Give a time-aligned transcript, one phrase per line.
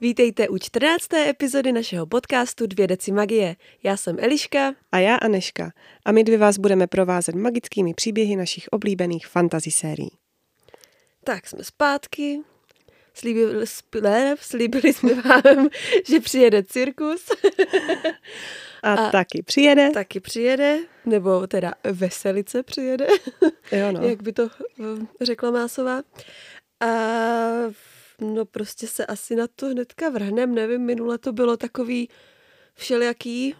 [0.00, 1.14] Vítejte u 14.
[1.14, 3.56] epizody našeho podcastu Dvě deci magie.
[3.82, 4.74] Já jsem Eliška.
[4.92, 5.72] A já Aneška.
[6.04, 10.10] A my dvě vás budeme provázet magickými příběhy našich oblíbených fantasy sérií.
[11.24, 12.40] Tak jsme zpátky.
[13.14, 13.66] Slíbili,
[14.02, 15.68] ne, slíbili jsme vám,
[16.08, 17.26] že přijede cirkus.
[18.82, 19.90] A, a taky přijede.
[19.90, 23.06] Taky přijede, nebo teda veselice přijede,
[23.72, 24.00] jo no.
[24.08, 24.48] jak by to
[24.80, 26.02] eh, řekla Másová.
[26.80, 26.88] A
[28.20, 32.08] no prostě se asi na to hnedka vrhnem, nevím, minule to bylo takový
[32.74, 33.54] všelijaký,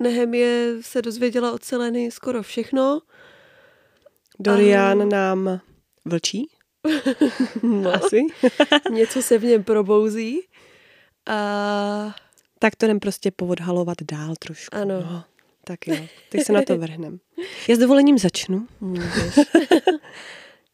[0.00, 3.00] Nehemie se dozvěděla od Seleny skoro všechno.
[4.38, 5.04] Dorian a...
[5.04, 5.60] nám
[6.04, 6.48] vlčí?
[7.62, 8.20] no, Asi.
[8.90, 10.40] něco se v něm probouzí.
[11.26, 12.14] A...
[12.58, 14.76] Tak to jdem prostě povodhalovat dál trošku.
[14.76, 15.00] Ano.
[15.00, 15.24] No,
[15.64, 15.96] tak jo,
[16.28, 17.20] teď se na to vrhnem.
[17.68, 18.68] Já s dovolením začnu.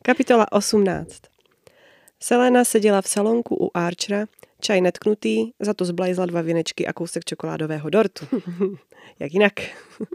[0.03, 1.23] Kapitola 18.
[2.21, 4.27] Selena seděla v salonku u Archera,
[4.61, 8.27] čaj netknutý, za to zblajzla dva věnečky a kousek čokoládového dortu.
[9.19, 9.53] Jak jinak?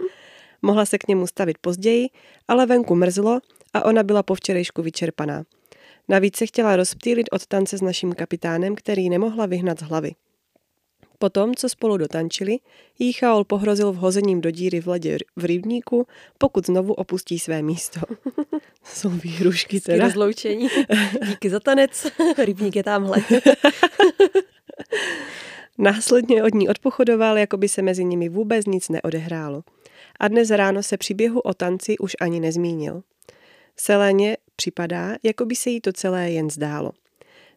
[0.62, 2.10] Mohla se k němu stavit později,
[2.48, 3.40] ale venku mrzlo
[3.74, 5.44] a ona byla po včerejšku vyčerpaná.
[6.10, 10.12] Navíc se chtěla rozptýlit od tance s naším kapitánem, který nemohla vyhnat z hlavy.
[11.22, 12.58] Potom, co spolu dotančili,
[13.00, 18.00] jí Chaol pohrozil vhozením do díry v ledě v rybníku, pokud znovu opustí své místo.
[18.83, 20.05] Jsou výhrušky teda.
[20.05, 20.67] rozloučení.
[21.27, 22.08] Díky za tanec.
[22.38, 23.17] Rybník je tamhle.
[25.77, 29.64] Následně od ní odpochodoval, jako by se mezi nimi vůbec nic neodehrálo.
[30.19, 33.03] A dnes ráno se příběhu o tanci už ani nezmínil.
[33.75, 36.92] Seléně připadá, jako by se jí to celé jen zdálo.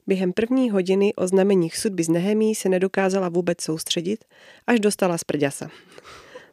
[0.06, 4.24] Během první hodiny o znameních sudby z Nehemí se nedokázala vůbec soustředit,
[4.66, 5.70] až dostala z prďasa.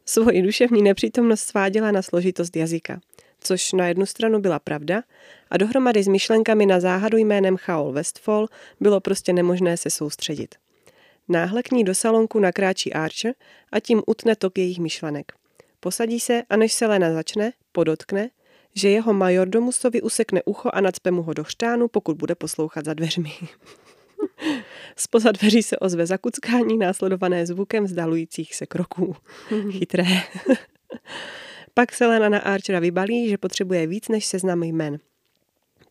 [0.05, 3.01] Svoji duševní nepřítomnost sváděla na složitost jazyka,
[3.39, 5.03] což na jednu stranu byla pravda
[5.49, 8.47] a dohromady s myšlenkami na záhadu jménem Chaol Westfall
[8.79, 10.55] bylo prostě nemožné se soustředit.
[11.29, 13.33] Náhle k ní do salonku nakráčí Archer
[13.71, 15.31] a tím utne tok jejich myšlenek.
[15.79, 18.29] Posadí se a než se Lena začne, podotkne,
[18.73, 22.93] že jeho majordomusovi usekne ucho a nacpe mu ho do chřtánu, pokud bude poslouchat za
[22.93, 23.31] dveřmi.
[24.95, 29.15] Spoza dveří se ozve zakuckání následované zvukem vzdalujících se kroků.
[29.71, 30.05] Chytré.
[31.73, 34.99] Pak se Lena na Archera vybalí, že potřebuje víc než seznam jmen.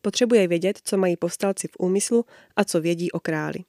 [0.01, 2.25] Potřebuje vědět, co mají povstalci v úmyslu
[2.55, 3.59] a co vědí o králi.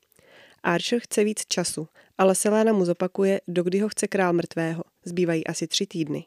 [0.63, 4.83] Archer chce víc času, ale Selena mu zopakuje, dokdy ho chce král mrtvého.
[5.05, 6.25] Zbývají asi tři týdny.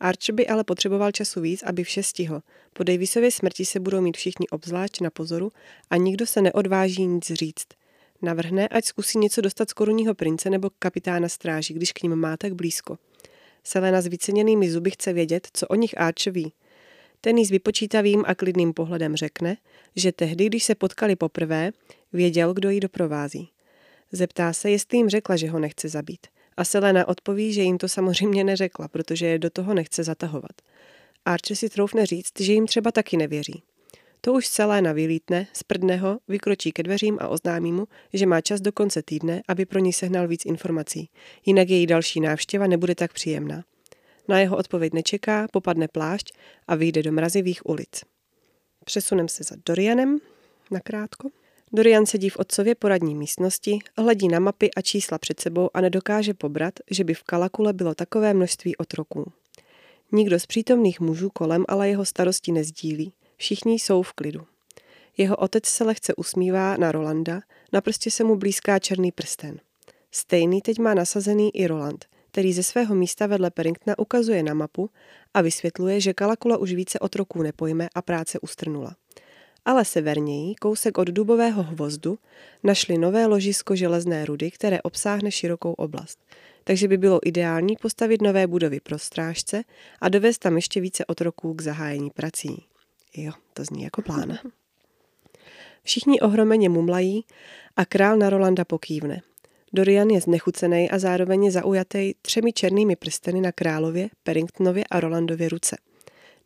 [0.00, 2.40] Archer by ale potřeboval času víc, aby vše stihl.
[2.72, 5.52] Po Davisově smrti se budou mít všichni obzvlášť na pozoru
[5.90, 7.66] a nikdo se neodváží nic říct.
[8.22, 12.36] Navrhne, ať zkusí něco dostat z korunního prince nebo kapitána stráží, když k ním má
[12.36, 12.98] tak blízko.
[13.64, 16.52] Selena s vyceněnými zuby chce vědět, co o nich Archer ví.
[17.20, 19.56] Ten jí s vypočítavým a klidným pohledem řekne,
[19.96, 21.72] že tehdy, když se potkali poprvé,
[22.12, 23.48] věděl, kdo ji doprovází.
[24.12, 26.26] Zeptá se, jestli jim řekla, že ho nechce zabít.
[26.56, 30.52] A Selena odpoví, že jim to samozřejmě neřekla, protože je do toho nechce zatahovat.
[31.24, 33.62] Archer si troufne říct, že jim třeba taky nevěří.
[34.20, 38.60] To už Selena vylítne, sprdne ho, vykročí ke dveřím a oznámí mu, že má čas
[38.60, 41.10] do konce týdne, aby pro ní sehnal víc informací.
[41.46, 43.64] Jinak její další návštěva nebude tak příjemná.
[44.28, 46.32] Na jeho odpověď nečeká, popadne plášť
[46.68, 48.04] a vyjde do mrazivých ulic.
[48.84, 50.18] Přesunem se za Dorianem,
[50.70, 51.28] nakrátko.
[51.72, 56.34] Dorian sedí v otcově poradní místnosti, hledí na mapy a čísla před sebou a nedokáže
[56.34, 59.32] pobrat, že by v Kalakule bylo takové množství otroků.
[60.12, 63.12] Nikdo z přítomných mužů kolem ale jeho starosti nezdílí.
[63.36, 64.40] Všichni jsou v klidu.
[65.16, 67.40] Jeho otec se lehce usmívá na Rolanda,
[67.72, 69.60] na prstě se mu blízká černý prsten.
[70.10, 74.90] Stejný teď má nasazený i Roland, který ze svého místa vedle Perringtona ukazuje na mapu
[75.34, 78.96] a vysvětluje, že Kalakula už více otroků nepojme a práce ustrnula
[79.66, 82.18] ale severněji, kousek od dubového hvozdu,
[82.62, 86.18] našli nové ložisko železné rudy, které obsáhne širokou oblast.
[86.64, 89.62] Takže by bylo ideální postavit nové budovy pro strážce
[90.00, 92.64] a dovést tam ještě více otroků k zahájení prací.
[93.16, 94.38] Jo, to zní jako plán.
[95.82, 97.24] Všichni ohromeně mumlají
[97.76, 99.22] a král na Rolanda pokývne.
[99.72, 105.48] Dorian je znechucený a zároveň je zaujatý třemi černými prsteny na králově, Perringtonově a Rolandově
[105.48, 105.76] ruce.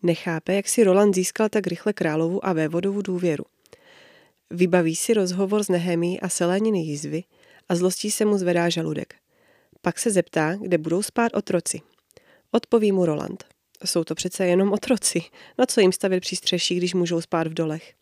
[0.03, 3.45] Nechápe, jak si Roland získal tak rychle královu a vévodovu důvěru.
[4.51, 7.25] Vybaví si rozhovor s Nehemí a seléniny jízvy
[7.69, 9.15] a zlostí se mu zvedá žaludek.
[9.83, 11.81] Pak se zeptá, kde budou spát otroci.
[12.51, 13.45] Odpoví mu Roland.
[13.85, 15.23] Jsou to přece jenom otroci.
[15.59, 17.95] Na co jim stavit přístřeší, když můžou spát v dolech?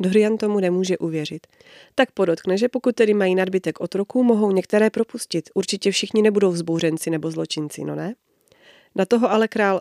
[0.00, 1.46] Dorian tomu nemůže uvěřit.
[1.94, 5.50] Tak podotkne, že pokud tedy mají nadbytek otroků, mohou některé propustit.
[5.54, 8.14] Určitě všichni nebudou vzbouřenci nebo zločinci, no ne?
[8.94, 9.80] Na toho ale král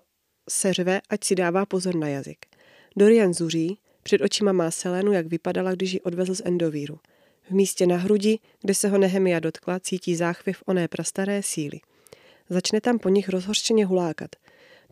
[0.50, 2.38] seřve, ať si dává pozor na jazyk.
[2.96, 7.00] Dorian zuří, před očima má Selenu, jak vypadala, když ji odvezl z Endovíru.
[7.50, 11.80] V místě na hrudi, kde se ho Nehemia dotkla, cítí záchvěv oné prastaré síly.
[12.50, 14.30] Začne tam po nich rozhořčeně hulákat.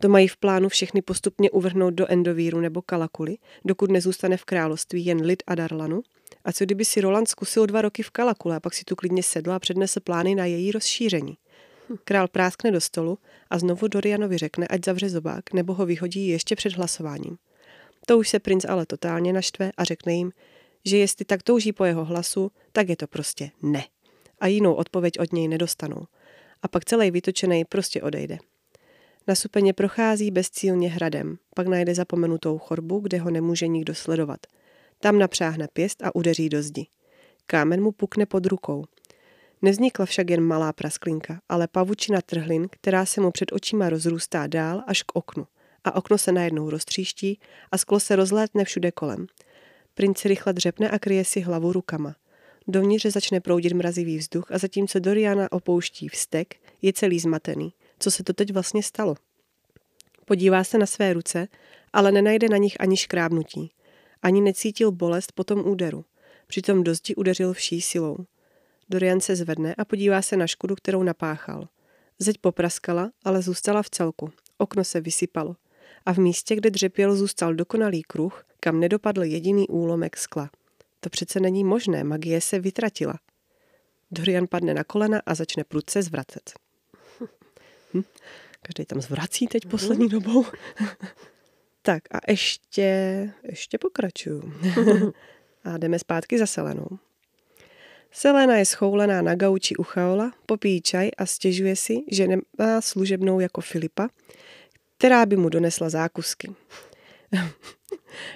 [0.00, 5.06] To mají v plánu všechny postupně uvrhnout do Endovíru nebo Kalakuly, dokud nezůstane v království
[5.06, 6.02] jen lid a Darlanu?
[6.44, 9.22] A co kdyby si Roland zkusil dva roky v Kalakule a pak si tu klidně
[9.22, 11.36] sedl a přednesl plány na její rozšíření?
[12.04, 13.18] Král práskne do stolu
[13.50, 17.38] a znovu Dorianovi řekne, ať zavře zobák, nebo ho vyhodí ještě před hlasováním.
[18.06, 20.32] To už se princ ale totálně naštve a řekne jim,
[20.84, 23.84] že jestli tak touží po jeho hlasu, tak je to prostě ne.
[24.40, 26.06] A jinou odpověď od něj nedostanou.
[26.62, 28.38] A pak celý vytočený prostě odejde.
[29.26, 34.40] Na supeně prochází bezcílně hradem, pak najde zapomenutou chorbu, kde ho nemůže nikdo sledovat.
[34.98, 36.86] Tam napřáhne pěst a udeří do zdi.
[37.46, 38.84] Kámen mu pukne pod rukou.
[39.64, 44.82] Nevznikla však jen malá prasklinka, ale pavučina trhlin, která se mu před očima rozrůstá dál
[44.86, 45.46] až k oknu.
[45.84, 47.40] A okno se najednou roztříští
[47.72, 49.26] a sklo se rozlétne všude kolem.
[49.94, 52.16] Princ rychle dřepne a kryje si hlavu rukama.
[52.68, 57.72] Dovnitř začne proudit mrazivý vzduch a zatímco Doriana opouští vztek, je celý zmatený.
[57.98, 59.16] Co se to teď vlastně stalo?
[60.24, 61.48] Podívá se na své ruce,
[61.92, 63.72] ale nenajde na nich ani škrábnutí.
[64.22, 66.04] Ani necítil bolest po tom úderu.
[66.46, 68.16] Přitom dosti udeřil vší silou.
[68.88, 71.68] Dorian se zvedne a podívá se na škodu, kterou napáchal.
[72.18, 74.32] Zeď popraskala, ale zůstala v celku.
[74.58, 75.56] Okno se vysypalo.
[76.06, 80.50] A v místě, kde dřepěl, zůstal dokonalý kruh, kam nedopadl jediný úlomek skla.
[81.00, 83.14] To přece není možné, magie se vytratila.
[84.10, 86.52] Dorian padne na kolena a začne prudce zvracet.
[87.94, 88.02] Hm?
[88.62, 90.44] Každý tam zvrací teď poslední dobou.
[91.82, 92.82] tak a ještě,
[93.42, 94.52] ještě pokračuju.
[95.64, 96.98] a jdeme zpátky za Selenou.
[98.16, 103.40] Selena je schoulená na gauči u Chaola, popíjí čaj a stěžuje si, že nemá služebnou
[103.40, 104.08] jako Filipa,
[104.98, 106.52] která by mu donesla zákusky.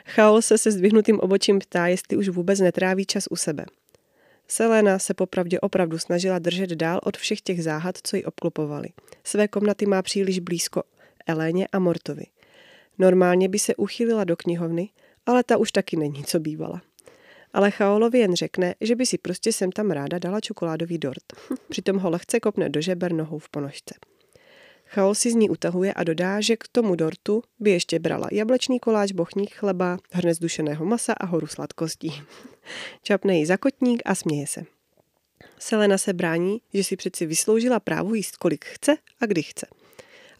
[0.04, 3.64] Chaol se se zdvihnutým obočím ptá, jestli už vůbec netráví čas u sebe.
[4.48, 8.88] Selena se popravdě opravdu snažila držet dál od všech těch záhad, co ji obklopovali.
[9.24, 10.82] Své komnaty má příliš blízko
[11.26, 12.24] Eléně a Mortovi.
[12.98, 14.88] Normálně by se uchylila do knihovny,
[15.26, 16.82] ale ta už taky není, co bývala.
[17.52, 21.32] Ale Chaolovi jen řekne, že by si prostě sem tam ráda dala čokoládový dort.
[21.68, 23.94] Přitom ho lehce kopne do žeber nohou v ponožce.
[24.84, 28.80] Chaol si z ní utahuje a dodá, že k tomu dortu by ještě brala jablečný
[28.80, 32.22] koláč, bochník chleba, hrnec dušeného masa a horu sladkostí.
[33.02, 34.64] Čapne jí za kotník a směje se.
[35.58, 39.66] Selena se brání, že si přeci vysloužila právo jíst kolik chce a kdy chce.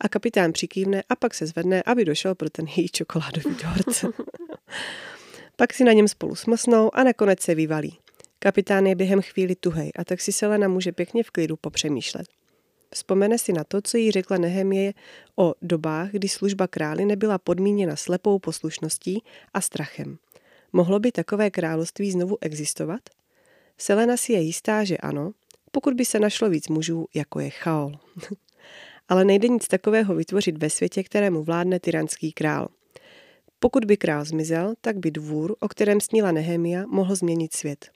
[0.01, 4.15] A kapitán přikývne a pak se zvedne, aby došel pro ten její čokoládový dort.
[5.61, 7.99] pak si na něm spolu smlsnou a nakonec se vyvalí.
[8.39, 12.27] Kapitán je během chvíli tuhej a tak si Selena může pěkně v klidu popřemýšlet.
[12.95, 14.93] Vzpomene si na to, co jí řekla Nehemie
[15.37, 19.23] o dobách, kdy služba králi nebyla podmíněna slepou poslušností
[19.55, 20.19] a strachem.
[20.73, 23.01] Mohlo by takové království znovu existovat?
[23.79, 25.33] Selena si je jistá, že ano,
[25.73, 27.93] pokud by se našlo víc mužů, jako je Chaol.
[29.09, 32.69] Ale nejde nic takového vytvořit ve světě, kterému vládne tyranský král.
[33.61, 37.91] Pokud by král zmizel, tak by dvůr, o kterém snila Nehemia, mohl změnit svět.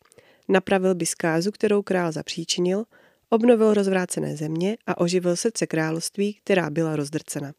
[0.48, 2.84] Napravil by zkázu, kterou král zapříčinil,
[3.28, 7.52] obnovil rozvrácené země a oživil srdce království, která byla rozdrcena.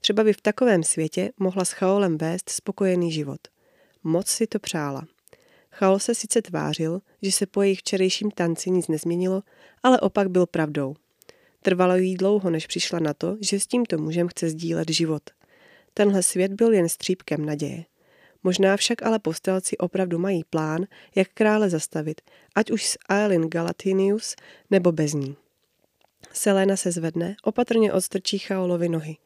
[0.00, 3.40] Třeba by v takovém světě mohla s Chaolem vést spokojený život.
[4.04, 5.06] Moc si to přála.
[5.70, 9.42] Chaol se sice tvářil, že se po jejich včerejším tanci nic nezměnilo,
[9.82, 10.94] ale opak byl pravdou.
[11.62, 15.22] Trvalo jí dlouho, než přišla na to, že s tímto mužem chce sdílet život.
[15.94, 17.84] Tenhle svět byl jen střípkem naděje.
[18.42, 22.20] Možná však ale povstalci opravdu mají plán, jak krále zastavit,
[22.54, 24.36] ať už s Aelin Galatinius
[24.70, 25.36] nebo bez ní.
[26.32, 29.16] Selena se zvedne, opatrně odstrčí Chaolovi nohy.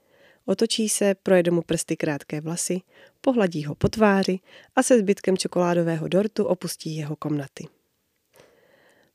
[0.46, 2.80] Otočí se, projede mu prsty krátké vlasy,
[3.20, 4.38] pohladí ho po tváři
[4.76, 7.68] a se zbytkem čokoládového dortu opustí jeho komnaty.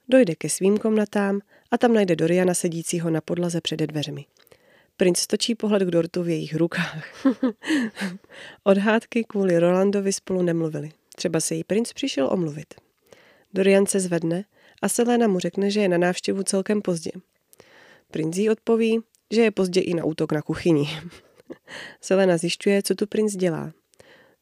[0.07, 1.39] Dojde ke svým komnatám
[1.71, 4.25] a tam najde Doriana sedícího na podlaze přede dveřmi.
[4.99, 7.25] Princ točí pohled k dortu v jejich rukách.
[8.63, 10.91] Od hádky kvůli Rolandovi spolu nemluvili.
[11.15, 12.73] Třeba se jí princ přišel omluvit.
[13.53, 14.45] Dorian se zvedne
[14.81, 17.11] a Selena mu řekne, že je na návštěvu celkem pozdě.
[18.11, 18.99] Princ jí odpoví,
[19.31, 20.89] že je pozdě i na útok na kuchyni.
[22.01, 23.73] Selena zjišťuje, co tu princ dělá.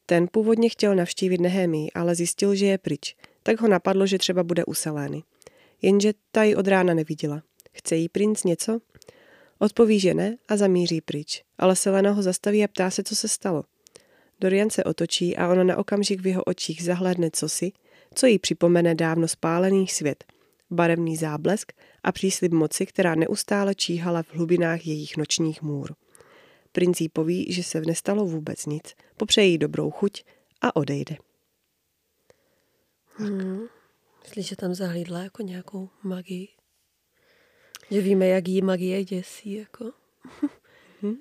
[0.06, 3.16] Ten původně chtěl navštívit Nehemii, ale zjistil, že je pryč.
[3.42, 5.22] Tak ho napadlo, že třeba bude u Selény.
[5.82, 7.42] Jenže ta ji od rána neviděla.
[7.72, 8.80] Chce jí princ něco?
[9.58, 13.28] Odpoví, že ne a zamíří pryč, ale Selena ho zastaví a ptá se, co se
[13.28, 13.64] stalo.
[14.40, 17.72] Dorian se otočí a ona na okamžik v jeho očích zahlédne cosi,
[18.14, 20.24] co jí připomene dávno spálený svět,
[20.70, 21.72] barevný záblesk
[22.02, 25.94] a příslib moci, která neustále číhala v hlubinách jejich nočních můr.
[26.72, 30.24] Princ jí poví, že se nestalo vůbec nic, popřejí dobrou chuť
[30.60, 31.16] a odejde.
[33.14, 33.60] Hmm.
[34.22, 36.57] Myslíš, že tam zahlídla jako nějakou magii?
[37.90, 39.92] Že víme, jak jí magie děsí, jako?
[41.02, 41.16] Hm?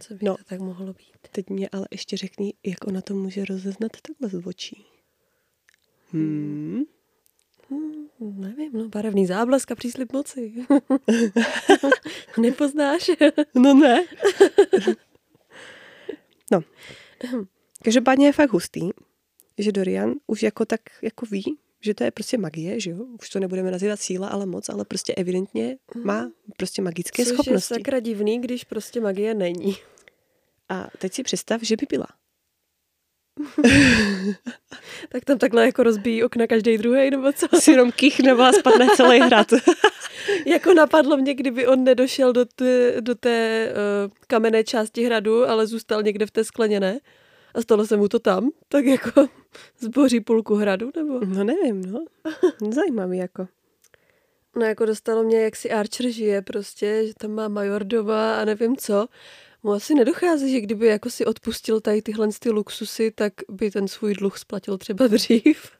[0.00, 0.36] Co by No.
[0.36, 1.28] to tak mohlo být?
[1.32, 4.84] Teď mě ale ještě řekni, jak ona to může rozeznat takhle z očí.
[6.12, 6.82] Hmm.
[7.70, 10.54] Hmm, nevím, no, barevný záblesk a příslip moci.
[12.40, 13.10] Nepoznáš?
[13.54, 14.04] No ne.
[16.52, 16.60] no.
[17.84, 18.90] Každopádně je fakt hustý,
[19.58, 22.96] že Dorian už jako tak jako ví, že to je prostě magie, že jo?
[23.20, 27.74] Už to nebudeme nazývat síla, ale moc, ale prostě evidentně má prostě magické Což schopnosti.
[27.74, 29.76] je sakra divný, když prostě magie není.
[30.68, 32.06] A teď si představ, že by byla.
[35.08, 37.46] Tak tam takhle jako rozbíjí okna každý druhý, nebo co?
[37.60, 39.46] Si jenom kýchne a spadne celý hrad.
[40.46, 45.66] jako napadlo mě, kdyby on nedošel do té, do té uh, kamenné části hradu, ale
[45.66, 47.00] zůstal někde v té skleněné
[47.54, 49.28] a stalo se mu to tam, tak jako
[49.78, 51.20] zboří půlku hradu, nebo?
[51.24, 52.04] No nevím, no.
[52.70, 53.48] Zajímavý jako.
[54.56, 58.76] No jako dostalo mě, jak si Archer žije prostě, že tam má majordova a nevím
[58.76, 59.06] co.
[59.62, 63.88] Mu asi nedochází, že kdyby jako si odpustil tady tyhle ty luxusy, tak by ten
[63.88, 65.70] svůj dluh splatil třeba dřív.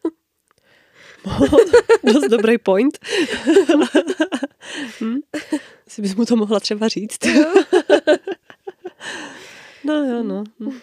[2.05, 2.99] Dost dobrý point.
[5.01, 5.21] hm?
[5.89, 7.27] Si bys mu to mohla třeba říct.
[9.85, 10.45] no jo, no.
[10.61, 10.79] Hm.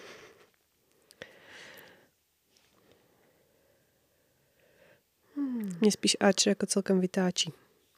[5.81, 7.53] Mě spíš Archer jako celkem vytáčí.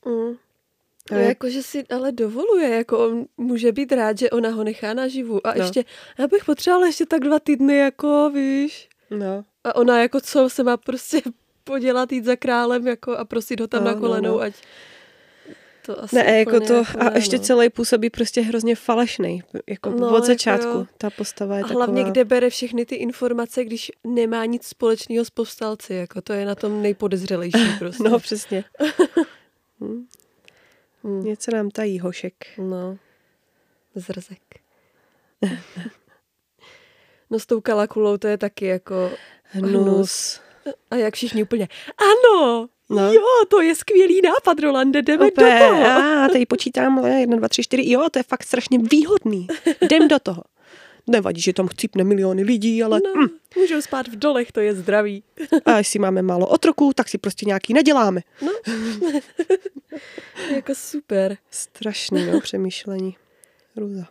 [0.06, 0.32] Mm.
[1.12, 4.63] No, Ale- jako, že si ale dovoluje, jako on může být rád, že ona ho
[4.63, 5.48] nechá naživu.
[5.48, 5.62] A No.
[5.63, 5.86] ještě,
[6.18, 8.89] já bych potřebovala ještě tak dva týdny, jako víš.
[9.10, 9.46] No.
[9.63, 11.22] A ona jako co se má prostě
[11.63, 14.39] podělat, jít za králem jako a prosit ho tam No, na no, kolenou, no.
[14.39, 14.53] ať
[15.86, 17.44] to asi Ne, jako to, jako a ne, ještě no.
[17.44, 19.44] celý působí prostě hrozně falešný.
[19.68, 20.68] Jako No, no, jako od začátku.
[20.68, 20.86] jo.
[20.98, 21.86] Ta postava je A taková...
[21.86, 26.46] hlavně, kde bere všechny ty informace, když nemá nic společného s povstalci, jako to je
[26.46, 28.04] na tom nejpodezřelejší prostě.
[28.04, 28.64] No, přesně.
[29.82, 30.06] hm.
[31.04, 31.24] Hm.
[31.24, 32.34] Něco nám tají hošek.
[32.58, 32.98] No,
[33.96, 34.42] zrzek.
[37.30, 39.12] no s tou kalakulou to je taky jako...
[39.54, 40.42] Hnus.
[40.92, 43.14] A jak všichni úplně, ano, No.
[43.14, 45.86] jo, to je skvělý nápad, Rolande, jdeme Opé, do toho.
[45.86, 49.48] a teď počítám, ale jedna, dva, tři, čtyři, jo, to je fakt strašně výhodný.
[49.82, 50.44] Jdem do toho.
[51.08, 54.76] Nevadí, že tam chcípne miliony lidí, ale No, hm, můžou spát v dolech, to je
[54.76, 55.24] zdravý.
[55.66, 58.22] a jestli máme málo otroků, tak si prostě nějaký neděláme.
[60.56, 61.38] jako super.
[61.52, 63.16] Strašný, no, přemýšlení.
[63.76, 64.08] Hruza.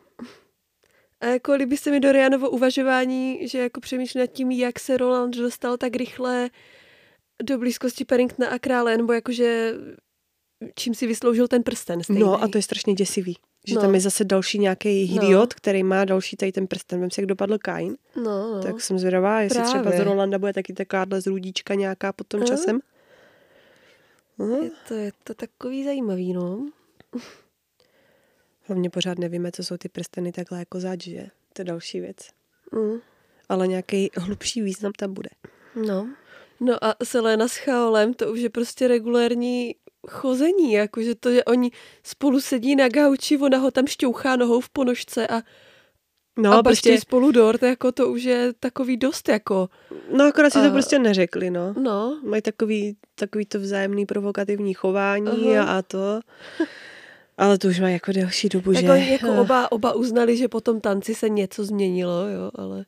[1.20, 5.36] A jako líbí se mi Dorianovo uvažování, že jako přemýšlí nad tím, jak se Roland
[5.36, 6.50] dostal tak rychle
[7.42, 9.74] do blízkosti Paddingtona a krále, nebo jakože
[10.74, 12.20] čím si vysloužil ten prsten stejný.
[12.22, 13.36] No a to je strašně děsivý.
[13.66, 13.80] Že No.
[13.80, 17.00] tam je zase další nějaký idiot, který má další tady ten prsten.
[17.00, 17.96] Vem si, jak dopadl Kain.
[18.16, 18.22] No,
[18.54, 18.62] no.
[18.62, 20.00] Tak jsem zvědavá, jestli třeba Právě.
[20.00, 22.46] z Rolanda bude taky takováhle zrůdíčka nějaká pod tom Aha.
[22.48, 22.80] časem.
[24.38, 26.68] No, Je to, je to takový zajímavý, no.
[28.66, 31.26] hlavně pořád nevíme, co jsou ty prsteny takhle jako zač, že?
[31.52, 32.16] To je další věc.
[32.72, 32.98] Mm.
[33.48, 35.30] Ale nějaký hlubší význam tam bude.
[35.86, 36.08] No.
[36.60, 39.74] No a Selena s Chaolem, to už je prostě regulérní
[40.08, 41.70] chození, jakože to, že oni
[42.02, 45.42] spolu sedí na gauči, ona ho tam šťouchá nohou v ponožce a,
[46.38, 49.68] No, a prostě, spolu dort, jako to už je takový dost, jako,
[50.16, 51.74] no akorát si to A- prostě neřekli, no.
[51.78, 52.20] no.
[52.24, 55.64] Mají takový, takový to vzájemný provokativní chování Aha.
[55.64, 56.20] a, a to.
[57.38, 58.86] Ale to už má jako delší dobu, že?
[58.86, 62.84] Jako, jako oba, oba uznali, že po tom tanci se něco změnilo, jo, ale...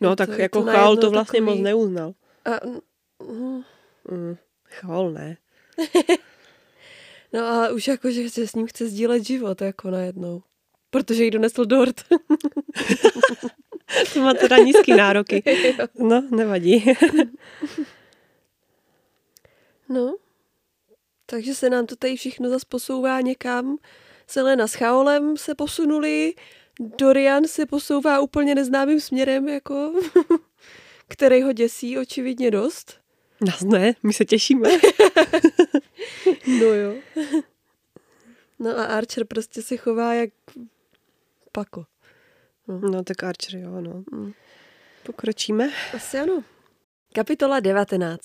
[0.00, 2.12] No tak to- jako to Chál to vlastně takový- moc neuznal.
[2.44, 2.66] A,
[3.22, 3.62] mm,
[4.10, 5.36] Mm, Chál ne.
[7.32, 10.42] no a už jako, že se s ním chce sdílet život, jako najednou.
[10.90, 12.00] Protože jí donesl dort.
[14.14, 15.42] To má teda nízký nároky.
[15.98, 16.84] No, nevadí.
[19.88, 20.16] No,
[21.26, 23.78] takže se nám to tady všechno zase posouvá někam.
[24.26, 26.34] Selena s Chaolem se posunuli,
[26.80, 29.92] Dorian se posouvá úplně neznámým směrem, jako,
[31.08, 33.00] který ho děsí očividně dost.
[33.46, 34.68] Nás ne, my se těšíme.
[36.60, 36.94] No jo.
[38.58, 40.30] No a Archer prostě se chová jak
[41.52, 41.86] pako.
[42.66, 44.04] No tak Archer, jo, no.
[44.12, 44.32] Mm.
[45.06, 45.70] Pokročíme.
[45.94, 46.44] Asi ano.
[47.14, 48.20] Kapitola 19.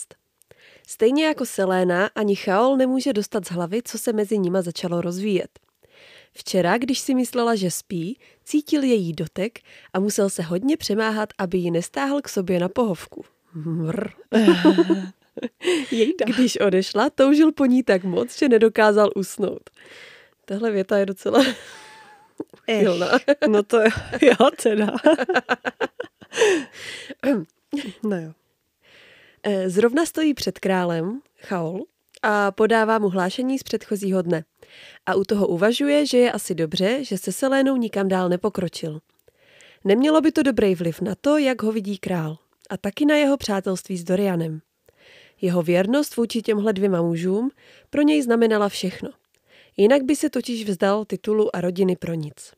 [0.87, 5.59] Stejně jako Selena, ani Chaol nemůže dostat z hlavy, co se mezi nima začalo rozvíjet.
[6.33, 9.59] Včera, když si myslela, že spí, cítil její dotek
[9.93, 13.25] a musel se hodně přemáhat, aby ji nestáhl k sobě na pohovku.
[15.91, 16.25] Jejda.
[16.25, 19.69] Když odešla, toužil po ní tak moc, že nedokázal usnout.
[20.45, 21.43] Tahle věta je docela
[22.65, 23.07] silná.
[23.47, 23.81] no to
[24.21, 24.95] jo, teda.
[28.03, 28.31] no jo.
[29.43, 31.79] Eh, Zrovna stojí před králem, Chaol,
[32.21, 34.43] a podává mu hlášení z předchozího dne.
[35.05, 38.99] A u toho uvažuje, že je asi dobře, že se Selénou nikam dál nepokročil.
[39.83, 42.37] Nemělo by to dobrý vliv na to, jak ho vidí král,
[42.69, 44.61] a taky na jeho přátelství s Dorianem.
[45.41, 47.51] Jeho věrnost vůči těmhle dvěma mužům
[47.89, 49.09] pro něj znamenala všechno.
[49.77, 52.53] Jinak by se totiž vzdal titulu a rodiny pro nic.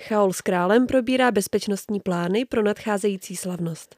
[0.00, 3.96] Chaol s králem probírá bezpečnostní plány pro nadcházející slavnost.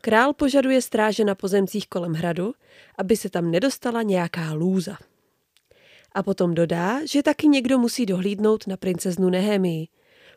[0.00, 2.54] Král požaduje stráže na pozemcích kolem hradu,
[2.98, 4.98] aby se tam nedostala nějaká lůza.
[6.16, 9.88] A potom dodá, že taky někdo musí dohlídnout na princeznu Nehemii,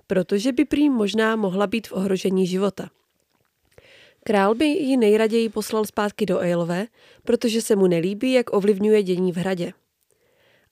[0.08, 2.90] protože by prý možná mohla být v ohrožení života.
[4.24, 6.88] Král by ji nejraději poslal zpátky do Eilve,
[7.24, 9.74] protože se mu nelíbí, jak ovlivňuje dění v hradě.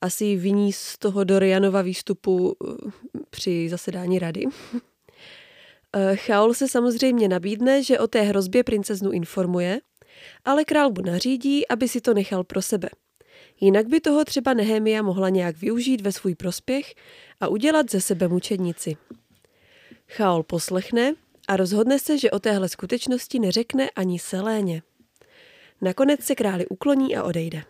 [0.01, 2.91] Asi viní z toho Dorianova výstupu eh,
[3.29, 4.45] při zasedání rady.
[5.95, 9.79] Eh, Chaol se samozřejmě nabídne, že o té hrozbě princeznu informuje,
[10.45, 12.89] ale král mu nařídí, aby si to nechal pro sebe.
[13.59, 16.95] Jinak by toho třeba Nehemia mohla nějak využít ve svůj prospěch
[17.41, 18.97] a udělat ze sebe mučednici.
[20.07, 21.13] Chaol poslechne
[21.47, 24.81] a rozhodne se, že o téhle skutečnosti neřekne ani Seléně.
[25.81, 27.63] Nakonec se králi ukloní a odejde.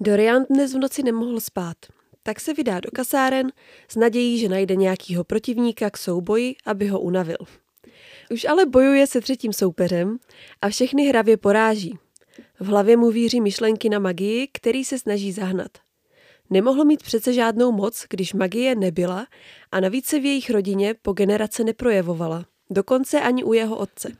[0.00, 1.76] Dorian dnes v noci nemohl spát,
[2.22, 3.52] tak se vydá do kasáren
[3.88, 7.36] s nadějí, že najde nějakýho protivníka k souboji, aby ho unavil.
[8.30, 10.18] Už ale bojuje se třetím soupeřem
[10.62, 11.98] a všechny hravě poráží.
[12.60, 15.70] V hlavě mu víří myšlenky na magii, který se snaží zahnat.
[16.50, 19.26] Nemohl mít přece žádnou moc, když magie nebyla
[19.72, 24.12] a navíc se v jejich rodině po generace neprojevovala, dokonce ani u jeho otce.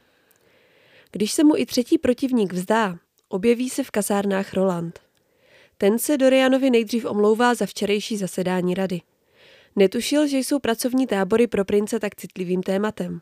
[1.13, 5.01] Když se mu i třetí protivník vzdá, objeví se v kasárnách Roland.
[5.79, 9.01] Ten se Dorianovi nejdřív omlouvá za včerejší zasedání rady.
[9.77, 13.21] Netušil, že jsou pracovní tábory pro prince tak citlivým tématem.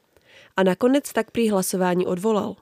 [0.56, 2.56] A nakonec tak prý hlasování odvolal.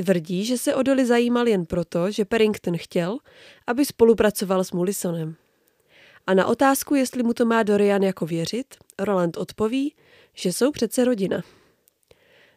[0.00, 3.18] Tvrdí, že se o Dolly zajímal jen proto, že Perrington chtěl,
[3.66, 5.36] aby spolupracoval s Mullisonem.
[6.26, 8.66] A na otázku, jestli mu to má Dorian jako věřit,
[8.98, 9.94] Roland odpoví,
[10.34, 11.42] že jsou přece rodina.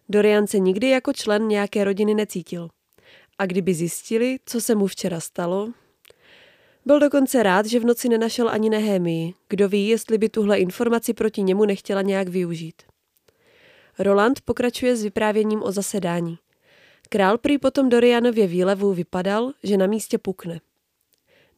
[0.10, 2.69] Dorian se nikdy jako člen nějaké rodiny necítil.
[3.38, 5.69] A kdyby zjistili, co se mu včera stalo,
[6.86, 9.34] byl dokonce rád, že v noci nenašel ani Nehemii.
[9.49, 12.84] Kdo ví, jestli by tuhle informaci proti němu nechtěla nějak využít.
[13.99, 16.38] Roland pokračuje s vyprávěním o zasedání.
[17.09, 20.61] Král prý potom Dorianově výlevu vypadal, že na místě pukne.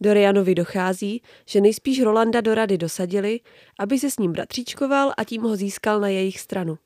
[0.02, 3.40] Dorianovi dochází, že nejspíš Rolanda do rady dosadili,
[3.80, 6.78] aby se s ním bratříčkoval a tím ho získal na jejich stranu.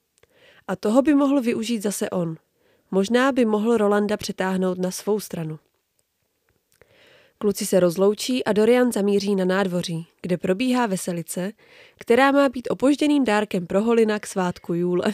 [0.68, 2.36] A toho by mohl využít zase on.
[2.92, 5.60] Možná by mohl Rolanda přetáhnout na svou stranu.
[7.38, 11.52] Kluci se rozloučí a Dorian zamíří na nádvoří, kde probíhá veselice,
[11.98, 15.14] která má být opožděným dárkem pro Holina k svátku Jůle.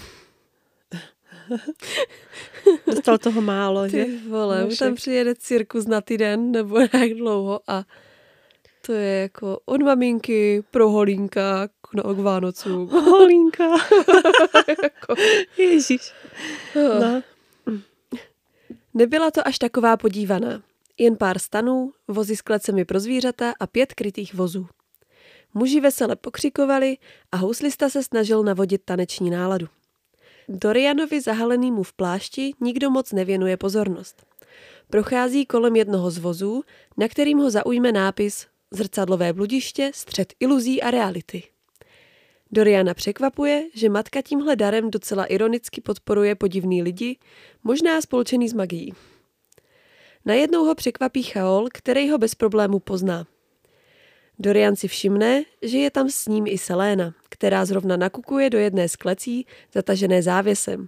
[2.87, 4.05] Dostal toho málo, že?
[4.05, 7.85] Ty vole, no, tam přijede cirkus na týden nebo jak dlouho a
[8.85, 12.89] to je jako od maminky pro Holínka k, no, k Vánocům.
[12.89, 13.63] Holínka.
[14.67, 15.15] jako.
[15.57, 16.13] Ježíš.
[16.75, 17.21] No.
[18.93, 20.61] Nebyla to až taková podívaná.
[20.97, 24.67] Jen pár stanů, vozy s klecemi pro zvířata a pět krytých vozů.
[25.53, 26.97] Muži vesele pokřikovali
[27.31, 29.67] a houslista se snažil navodit taneční náladu.
[30.49, 34.25] Dorianovi zahalenýmu v plášti nikdo moc nevěnuje pozornost.
[34.89, 36.63] Prochází kolem jednoho z vozů,
[36.97, 41.43] na kterým ho zaujme nápis Zrcadlové bludiště, střed iluzí a reality.
[42.51, 47.17] Doriana překvapuje, že matka tímhle darem docela ironicky podporuje podivný lidi,
[47.63, 48.93] možná spolčený s magií.
[50.25, 53.27] Najednou ho překvapí Chaol, který ho bez problému pozná.
[54.39, 58.89] Dorian si všimne, že je tam s ním i Selena, která zrovna nakukuje do jedné
[58.89, 60.87] z klecí, zatažené závěsem.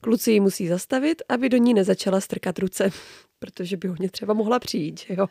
[0.00, 2.90] Kluci ji musí zastavit, aby do ní nezačala strkat ruce,
[3.38, 5.26] protože by hodně třeba mohla přijít, že jo?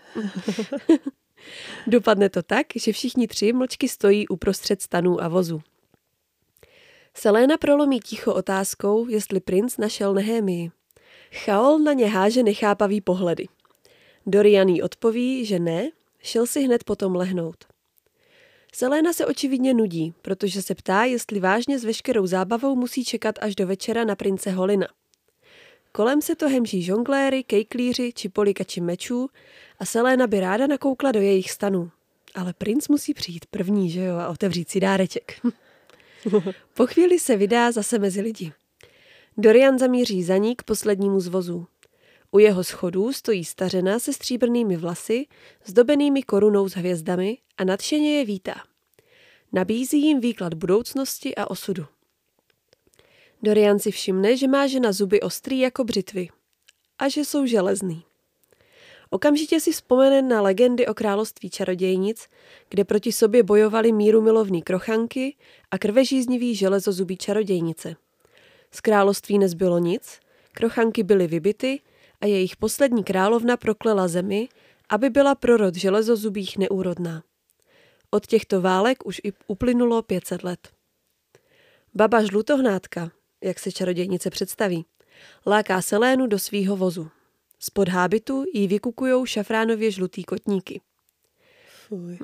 [1.87, 5.61] Dopadne to tak, že všichni tři mlčky stojí uprostřed stanů a vozu.
[7.13, 10.71] Selena prolomí ticho otázkou, jestli princ našel Nehemii.
[11.33, 13.47] Chaol na ně háže nechápavý pohledy.
[14.25, 15.89] Dorian jí odpoví, že ne,
[16.25, 17.65] šel si hned potom lehnout.
[18.73, 23.55] Selena se očividně nudí, protože se ptá, jestli vážně s veškerou zábavou musí čekat až
[23.55, 24.87] do večera na prince Holina.
[25.91, 29.29] Kolem se to hemží žongléry, kejklíři či polikači mečů
[29.79, 31.91] a Selena by ráda nakoukla do jejich stanů.
[32.35, 35.39] Ale princ musí přijít první, že jo, a otevřít si dáreček.
[36.73, 38.53] po chvíli se vydá zase mezi lidi.
[39.37, 41.67] Dorian zamíří za ní k poslednímu z vozů.
[42.35, 45.25] U jeho schodů stojí stařena se stříbrnými vlasy,
[45.65, 48.55] zdobenými korunou s hvězdami a nadšeně je vítá.
[49.53, 51.85] Nabízí jim výklad budoucnosti a osudu.
[53.43, 56.29] Dorian si všimne, že má žena zuby ostrý jako břitvy
[56.99, 58.03] a že jsou železný.
[59.09, 62.27] Okamžitě si vzpomene na legendy o království čarodějnic,
[62.69, 65.35] kde proti sobě bojovali míru milovní krochanky
[65.71, 67.95] a krvežíznivý železozubí čarodějnice.
[68.71, 70.19] Z království nezbylo nic,
[70.51, 71.81] krochanky byly vybity
[72.25, 74.49] a jejich poslední královna proklela zemi,
[74.89, 77.23] aby byla pro rod železozubých neúrodná.
[78.11, 80.59] Od těchto válek už i uplynulo 500 let.
[81.93, 83.11] Baba žlutohnátka,
[83.43, 84.85] jak se čarodějnice představí,
[85.47, 87.09] láká Selénu do svýho vozu.
[87.59, 90.81] Spod hábitu jí vykukujou šafránově žlutý kotníky.
[91.87, 92.17] Fuj.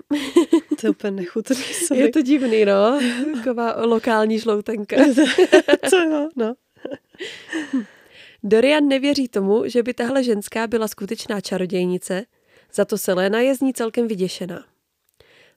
[0.82, 1.56] To je úplně nechutný.
[1.88, 2.02] Sorry.
[2.02, 3.00] Je to divný, no.
[3.38, 4.96] Taková lokální žloutenka.
[5.90, 6.54] Co jo, no.
[8.44, 12.26] Dorian nevěří tomu, že by tahle ženská byla skutečná čarodějnice,
[12.74, 14.66] za to Selena je z ní celkem vyděšená.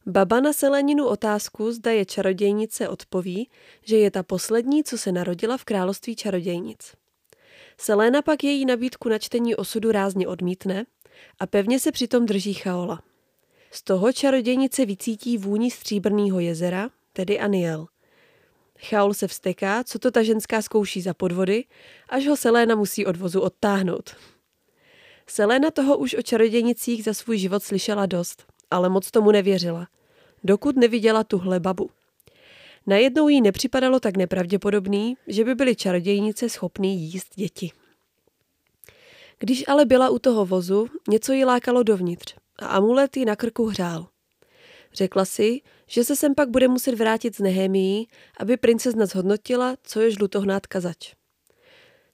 [0.06, 3.50] Baba na Seleninu otázku, zda je čarodějnice, odpoví,
[3.84, 6.92] že je ta poslední, co se narodila v království čarodějnic.
[7.78, 10.86] Selena pak její nabídku na čtení osudu rázně odmítne
[11.40, 13.02] a pevně se přitom drží Chaola.
[13.70, 17.86] Z toho čarodějnice vycítí vůni stříbrného jezera, tedy Aniel.
[18.84, 21.64] Chaol se vsteká, co to ta ženská zkouší za podvody,
[22.08, 24.16] až ho Selena musí od vozu odtáhnout.
[25.26, 29.88] Selena toho už o čarodějnicích za svůj život slyšela dost, ale moc tomu nevěřila,
[30.44, 31.90] dokud neviděla tuhle babu.
[32.86, 37.72] Najednou jí nepřipadalo tak nepravděpodobný, že by byly čarodějnice schopný jíst děti.
[39.38, 43.66] Když ale byla u toho vozu, něco jí lákalo dovnitř a amulet jí na krku
[43.66, 44.13] hřál.
[44.94, 48.08] Řekla si, že se sem pak bude muset vrátit z Nehemií,
[48.40, 51.14] aby princezna zhodnotila, co je žlutohnátka zač.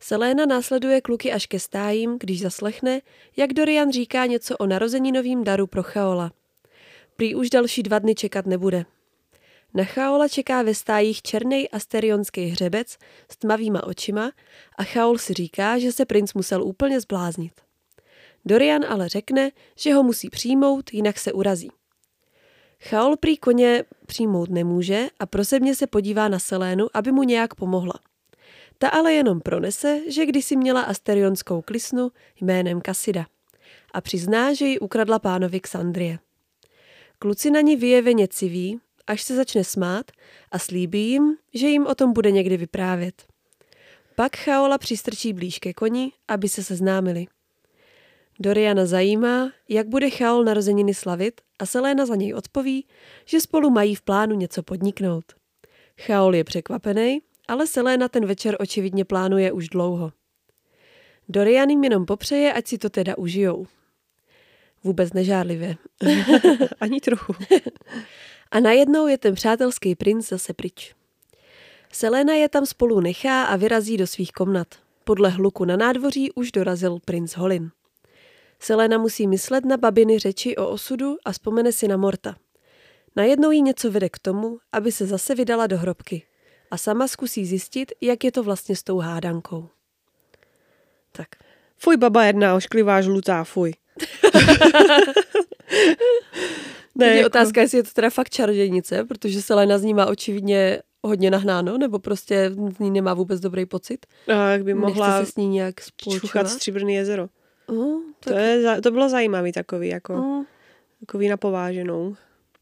[0.00, 3.00] Selena následuje kluky až ke stájím, když zaslechne,
[3.36, 6.32] jak Dorian říká něco o narozeninovým daru pro Chaola.
[7.16, 8.84] Prý už další dva dny čekat nebude.
[9.74, 12.96] Na Chaola čeká ve stájích černý asterionský hřebec
[13.28, 14.32] s tmavýma očima
[14.78, 17.52] a Chaol si říká, že se princ musel úplně zbláznit.
[18.44, 21.70] Dorian ale řekne, že ho musí přijmout, jinak se urazí.
[22.82, 27.94] Chaol prý koně přijmout nemůže a prosebně se podívá na Selénu, aby mu nějak pomohla.
[28.78, 33.26] Ta ale jenom pronese, že kdysi měla asterionskou klisnu jménem Kasida
[33.94, 36.18] a přizná, že ji ukradla pánovi Xandrie.
[37.18, 40.10] Kluci na ní vyjeveně civí, až se začne smát
[40.52, 43.22] a slíbí jim, že jim o tom bude někdy vyprávět.
[44.14, 47.26] Pak Chaola přistrčí blíž ke koni, aby se seznámili.
[48.40, 52.87] Doriana zajímá, jak bude Chaol narozeniny slavit a Selena za něj odpoví,
[53.24, 55.24] že spolu mají v plánu něco podniknout.
[56.00, 60.12] Chaol je překvapený, ale Selena ten večer očividně plánuje už dlouho.
[61.29, 63.66] Dorian jim jenom popřeje, ať si to teda užijou.
[64.85, 65.76] Vůbec nežárlivě.
[66.81, 67.35] Ani trochu.
[68.50, 70.94] A najednou je ten přátelský princ zase pryč.
[71.92, 74.68] Selena je tam spolu nechá a vyrazí do svých komnat.
[75.05, 77.70] Podle hluku na nádvoří už dorazil princ Holin.
[78.60, 82.36] Selena musí myslet na babiny řeči o osudu a vzpomene si na Morta.
[83.16, 86.22] Najednou jí něco vede k tomu, aby se zase vydala do hrobky
[86.70, 89.68] a sama zkusí zjistit, jak je to vlastně s tou hádankou.
[91.12, 91.28] Tak.
[91.76, 93.72] Fuj, baba jedna, ošklivá žlutá, fuj.
[96.94, 97.26] ne, je jako...
[97.26, 101.78] otázka, jestli je to teda fakt čarodějnice, protože Selena z ní má očividně hodně nahnáno,
[101.78, 104.06] nebo prostě z ní nemá vůbec dobrý pocit.
[104.28, 106.48] A jak by mohla Nechce se s ní nějak spolčovat.
[106.48, 107.28] stříbrný jezero.
[107.70, 108.35] Uh, tak...
[108.35, 110.44] to, je, to bylo zajímavý takový, jako, uh.
[111.00, 112.16] takový napováženou.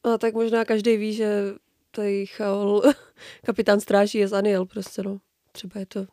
[0.05, 1.43] A tak možná každý ví, že
[1.91, 2.83] tady Chaol,
[3.47, 5.19] kapitán stráží je z Aniel prostě, no.
[5.53, 6.07] Třeba je to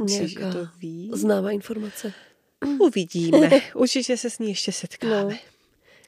[0.00, 1.10] nějaká to ví?
[1.14, 2.12] známá informace.
[2.80, 3.50] Uvidíme.
[3.74, 5.24] Určitě se s ní ještě setkáme.
[5.24, 5.38] No.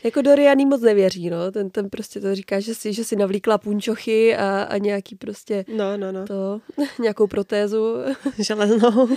[0.04, 1.52] Jako Dorian moc nevěří, no.
[1.52, 5.64] Ten, ten prostě to říká, že si, že si navlíkla punčochy a, a nějaký prostě
[5.76, 6.26] no, no, no.
[6.26, 6.60] to,
[7.02, 7.96] nějakou protézu.
[8.38, 9.08] Železnou.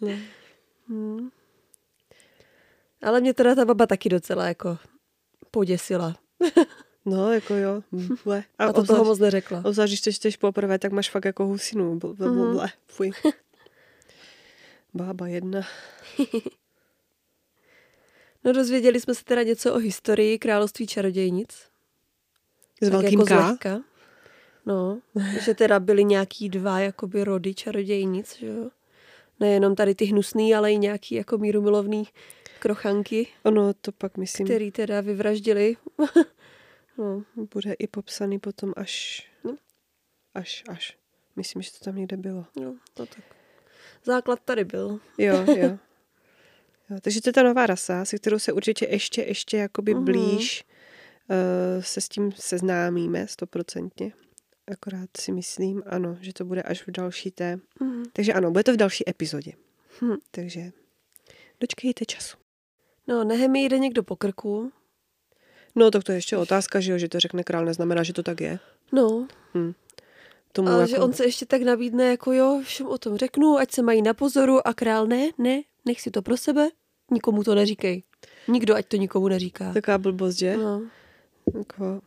[0.00, 0.12] no.
[0.92, 1.30] Hmm.
[3.02, 4.78] Ale mě teda ta baba taky docela jako
[5.50, 6.16] poděsila.
[7.04, 7.82] No, jako jo.
[8.24, 8.44] Ble.
[8.58, 9.62] A, a to toho moc neřekla.
[9.64, 11.98] Obzvlášť, když to čteš poprvé, tak máš fakt jako husinu.
[11.98, 12.52] Ble, ble, mm-hmm.
[12.52, 12.68] ble.
[12.86, 13.12] Fuj.
[14.94, 15.60] Bába jedna.
[18.44, 21.66] no dozvěděli jsme se teda něco o historii království čarodějnic.
[22.82, 23.46] S velkým jako K?
[23.46, 23.80] Zlehka.
[24.66, 25.00] No,
[25.44, 28.70] že teda byly nějaký dva jakoby rody čarodějnic, že jo.
[29.40, 32.04] Nejenom tady ty hnusný, ale i nějaký jako mírumilovný
[32.58, 33.26] krochanky.
[33.42, 34.46] Ono to pak myslím.
[34.46, 35.76] Který teda vyvraždili.
[36.98, 37.24] no.
[37.54, 39.56] Bude i popsaný potom až, no.
[40.34, 40.98] až, až.
[41.36, 42.44] Myslím, že to tam někde bylo.
[42.60, 43.24] No, to tak
[44.04, 45.00] základ tady byl.
[45.18, 45.56] Jo, jo.
[46.90, 50.04] jo takže to je ta nová rasa, se kterou se určitě ještě, ještě jakoby uh-huh.
[50.04, 50.64] blíž
[51.28, 54.12] uh, se s tím seznámíme stoprocentně.
[54.72, 57.58] Akorát si myslím, ano, že to bude až v další té.
[57.80, 58.04] Uh-huh.
[58.12, 59.52] Takže ano, bude to v další epizodě.
[60.00, 60.18] Uh-huh.
[60.30, 60.72] Takže
[61.60, 62.36] Dočkejte času.
[63.08, 64.72] No, Nehemi jde někdo po krku.
[65.74, 68.22] No, tak to je ještě otázka, že jo, že to řekne král, neznamená, že to
[68.22, 68.58] tak je.
[68.92, 69.28] No,
[70.52, 70.90] Tomu ale jako...
[70.90, 74.02] že on se ještě tak nabídne, jako jo, všem o tom řeknu, ať se mají
[74.02, 76.68] na pozoru a král ne, ne, nech si to pro sebe,
[77.10, 78.02] nikomu to neříkej.
[78.48, 79.72] Nikdo, ať to nikomu neříká.
[79.72, 80.56] Taková blbost, že?
[80.56, 80.82] No.
[81.58, 82.00] Jako...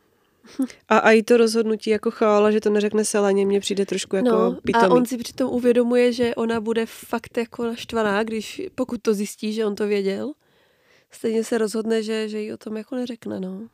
[0.88, 4.28] A, a i to rozhodnutí jako chála, že to neřekne Selaně, mně přijde trošku jako
[4.28, 4.84] No, pitomý.
[4.84, 9.52] a on si přitom uvědomuje, že ona bude fakt jako naštvaná, když pokud to zjistí,
[9.52, 10.32] že on to věděl.
[11.10, 13.68] Stejně se rozhodne, že, že jí o tom jako neřekne, no.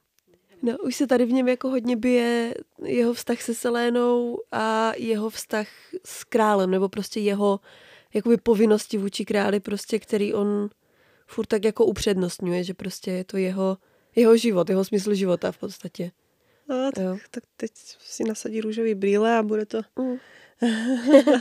[0.62, 2.54] No, už se tady v něm jako hodně bije
[2.84, 5.66] jeho vztah se Selénou a jeho vztah
[6.04, 7.60] s králem, nebo prostě jeho
[8.14, 10.70] jakoby povinnosti vůči králi, prostě, který on
[11.26, 13.76] furt tak jako upřednostňuje, že prostě je to jeho,
[14.16, 16.10] jeho život, jeho smysl života v podstatě.
[16.68, 16.92] No, Jo.
[16.94, 17.70] tak, tak teď
[18.00, 20.16] si nasadí růžový brýle a bude to, Mm.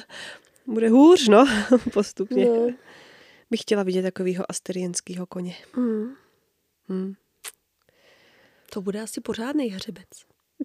[0.67, 1.47] bude hůř, no,
[1.93, 2.45] postupně.
[2.45, 2.67] No.
[3.51, 5.55] Bych chtěla vidět takového asterienského koně.
[5.75, 6.13] Mm.
[6.89, 7.13] Hmm.
[8.69, 10.07] To bude asi pořádný hřebec.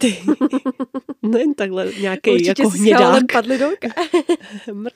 [0.01, 0.23] Ty.
[1.23, 3.23] No jen takhle nějaký Určitě jako hnědák.
[3.33, 3.66] padli do.
[4.73, 4.95] Mrk.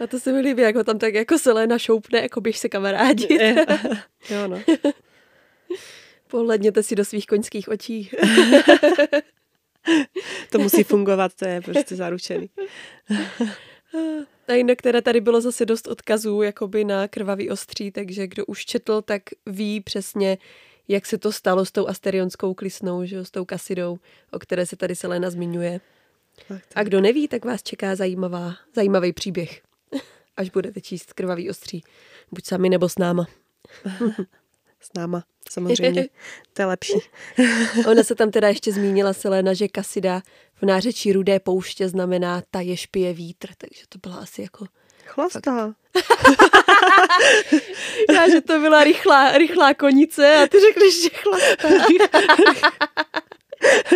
[0.00, 2.68] A to se mi líbí, jak ho tam tak jako Selena šoupne, jako běž se
[2.68, 3.38] kamarádi.
[4.30, 4.60] Jo, no.
[6.28, 8.10] Pohledněte si do svých koňských očí.
[10.50, 12.50] To musí fungovat, to je prostě zaručený.
[14.48, 18.64] A jinak teda tady bylo zase dost odkazů jakoby na krvavý ostří, takže kdo už
[18.64, 20.38] četl, tak ví přesně,
[20.88, 23.98] jak se to stalo s tou asterionskou klisnou, že jo, s tou kasidou,
[24.32, 25.80] o které se tady Selena zmiňuje.
[26.48, 29.62] Tak, A kdo neví, tak vás čeká zajímavá, zajímavý příběh,
[30.36, 31.84] až budete číst krvavý ostří.
[32.32, 33.26] Buď sami nebo s náma.
[34.80, 36.08] S náma, samozřejmě.
[36.52, 36.98] To je lepší.
[37.90, 40.22] Ona se tam teda ještě zmínila Selena, že kasida
[40.54, 44.66] v nářečí rudé pouště znamená ta je špije vítr, takže to byla asi jako...
[45.06, 45.74] Chlastá.
[48.14, 51.68] Já, že to byla rychlá, rychlá konice a ty řekneš, že chlastá.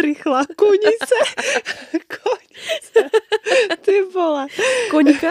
[0.00, 1.14] Rychlá konice.
[1.92, 3.10] konice.
[3.80, 4.46] Ty vole.
[4.90, 5.30] Koníka?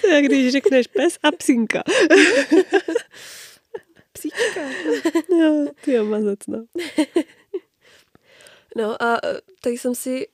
[0.00, 1.82] To je, když řekneš pes a psinka.
[4.12, 4.60] Psíčka.
[5.40, 6.64] Jo, ty jo, mazec, no.
[8.76, 10.26] No a e, tady jsem si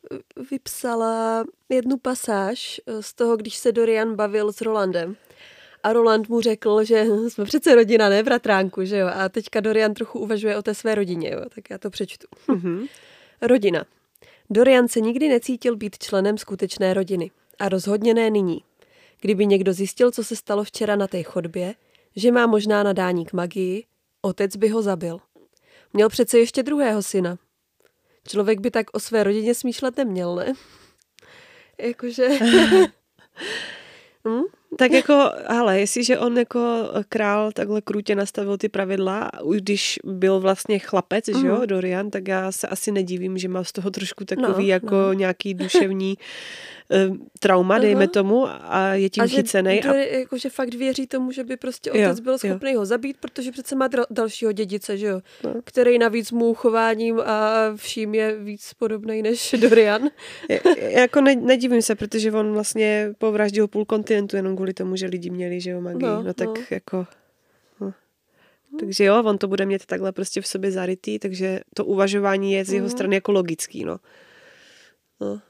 [0.50, 5.16] vypsala jednu pasáž e, z toho, když se Dorian bavil s Rolandem.
[5.82, 9.08] A Roland mu řekl, že jsme přece rodina, ne bratránku, že jo?
[9.14, 11.40] A teďka Dorian trochu uvažuje o té své rodině, jo?
[11.54, 12.26] Tak já to přečtu.
[12.48, 12.86] Mhm.
[13.42, 13.84] Rodina.
[14.50, 17.30] Dorian se nikdy necítil být členem skutečné rodiny.
[17.58, 18.64] A rozhodně ne nyní.
[19.24, 21.74] Kdyby někdo zjistil, co se stalo včera na té chodbě,
[22.16, 23.84] že má možná nadání k magii,
[24.22, 25.18] otec by ho zabil.
[25.92, 27.38] Měl přece ještě druhého syna.
[28.28, 30.52] Člověk by tak o své rodině smýšlet neměl, ne?
[31.80, 32.28] Jakože...
[34.28, 34.42] hm?
[34.78, 40.40] Tak jako, ale jestliže on jako král takhle krutě nastavil ty pravidla, už když byl
[40.40, 41.40] vlastně chlapec, mm.
[41.40, 41.66] že jo, Mhm.
[41.66, 45.12] Dorian, tak já se asi nedivím, že má z toho trošku takový No, jako no.
[45.12, 46.18] nějaký duševní
[46.90, 47.08] eh,
[47.40, 48.12] trauma, dejme Aha.
[48.12, 49.82] tomu, a je tím a že, chycenej.
[49.88, 52.38] A, jakože fakt věří tomu, že by prostě Jo, otec byl jo.
[52.38, 55.20] schopný ho zabít, protože přece má dal- dalšího dědice, že jo?
[55.44, 55.54] No.
[55.64, 60.08] Který navíc mu chováním a vším je víc podobný než Dorian.
[60.48, 60.60] je-
[60.92, 65.30] jako ne, nedivím se, protože on vlastně povraždil půl kontinentu jenom kvůli tomu, že lidi
[65.30, 66.02] měli, že jo, magii.
[66.02, 66.54] No, No, no tak no.
[66.70, 67.06] jako...
[67.80, 67.92] No.
[68.80, 72.64] Takže jo, on to bude mít takhle prostě v sobě zarytý, takže to uvažování je
[72.64, 72.90] z jeho Mhm.
[72.90, 73.96] strany jako logický, no.
[75.20, 75.40] no.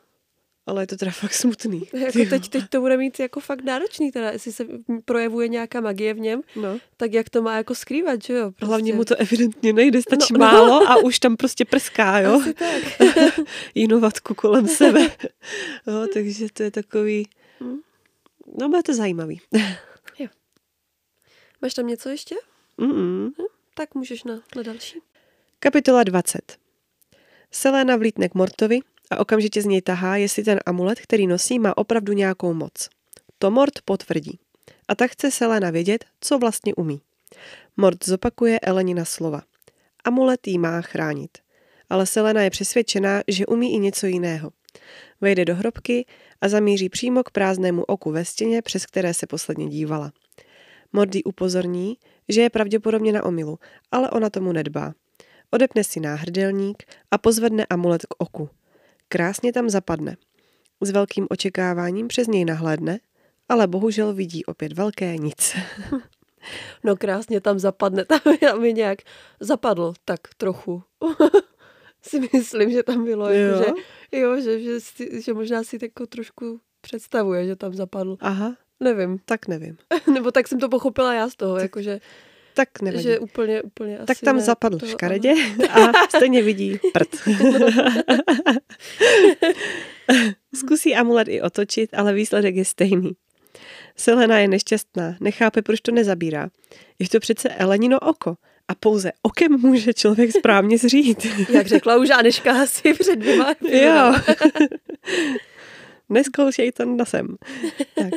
[0.66, 1.82] Ale je to teda fakt smutný.
[1.92, 4.66] Jako teď, teď to bude mít jako fakt náročný, teda, jestli se
[5.04, 6.78] projevuje nějaká magie v něm, No.
[6.96, 8.50] tak jak to má jako skrývat, že jo?
[8.50, 8.66] Prostě.
[8.66, 10.52] Hlavně mu to evidentně nejde, stačí No, no, no.
[10.52, 12.40] málo a už tam prostě prská, jo.
[12.40, 12.82] Asi tak.
[13.74, 15.00] Jinovatku kolem sebe.
[15.86, 17.28] jo, takže to je takový...
[17.60, 17.76] Hm.
[18.60, 19.40] No, bude to zajímavý.
[21.62, 22.34] Máš tam něco ještě?
[22.78, 23.30] Mm-mm.
[23.74, 25.00] Tak můžeš na, na další.
[25.58, 26.56] Kapitola 20.
[27.50, 31.76] Selena vlítne k Mortovi a okamžitě z něj tahá, jestli ten amulet, který nosí, má
[31.76, 32.88] opravdu nějakou moc.
[33.38, 34.38] To Mort potvrdí.
[34.88, 37.00] A tak chce Selena vědět, co vlastně umí.
[37.76, 39.42] Mort zopakuje Elenina slova.
[40.04, 41.38] Amulet jí má chránit.
[41.90, 44.50] Ale Selena je přesvědčená, že umí i něco jiného.
[45.20, 46.06] Vejde do hrobky
[46.40, 50.12] a zamíří přímo k prázdnému oku ve stěně, přes které se posledně dívala.
[50.92, 51.96] Mort jí upozorní,
[52.28, 53.58] že je pravděpodobně na omilu,
[53.92, 54.94] ale ona tomu nedbá.
[55.50, 58.48] Odepne si náhrdelník a pozvedne amulet k oku.
[59.08, 60.16] Krásně tam zapadne.
[60.80, 62.98] S velkým očekáváním přes něj nahlédne,
[63.48, 65.56] ale bohužel vidí opět velké nic.
[66.84, 68.20] No krásně tam zapadne, tam
[68.60, 68.98] mi nějak
[69.40, 70.82] zapadl tak trochu.
[72.02, 73.36] si myslím, že tam bylo, Jo?
[73.38, 73.64] jako,
[74.12, 78.16] že, jo, že, že, si, že možná si jako trošku představuje, že tam zapadl.
[78.20, 79.18] Aha, Nevím.
[79.24, 79.76] tak nevím.
[80.14, 82.00] Nebo tak jsem to pochopila já z toho, jakože,
[82.54, 83.02] Tak nevadí.
[83.02, 85.34] že úplně, úplně asi tak tam ne, zapadl to, škaredě
[85.70, 87.08] a stejně vidí prd.
[90.54, 93.12] Zkusí amulet i otočit, ale výsledek je stejný.
[93.96, 96.48] Selena je nešťastná, nechápe, proč to nezabírá.
[96.98, 98.36] Je to přece Elenino oko
[98.68, 101.26] a pouze okem může člověk správně zřít.
[101.48, 104.14] Jak řekla už Aneška asi před dvěma jo.
[106.08, 107.36] Neskoušej to nosem.
[107.94, 108.12] Tak.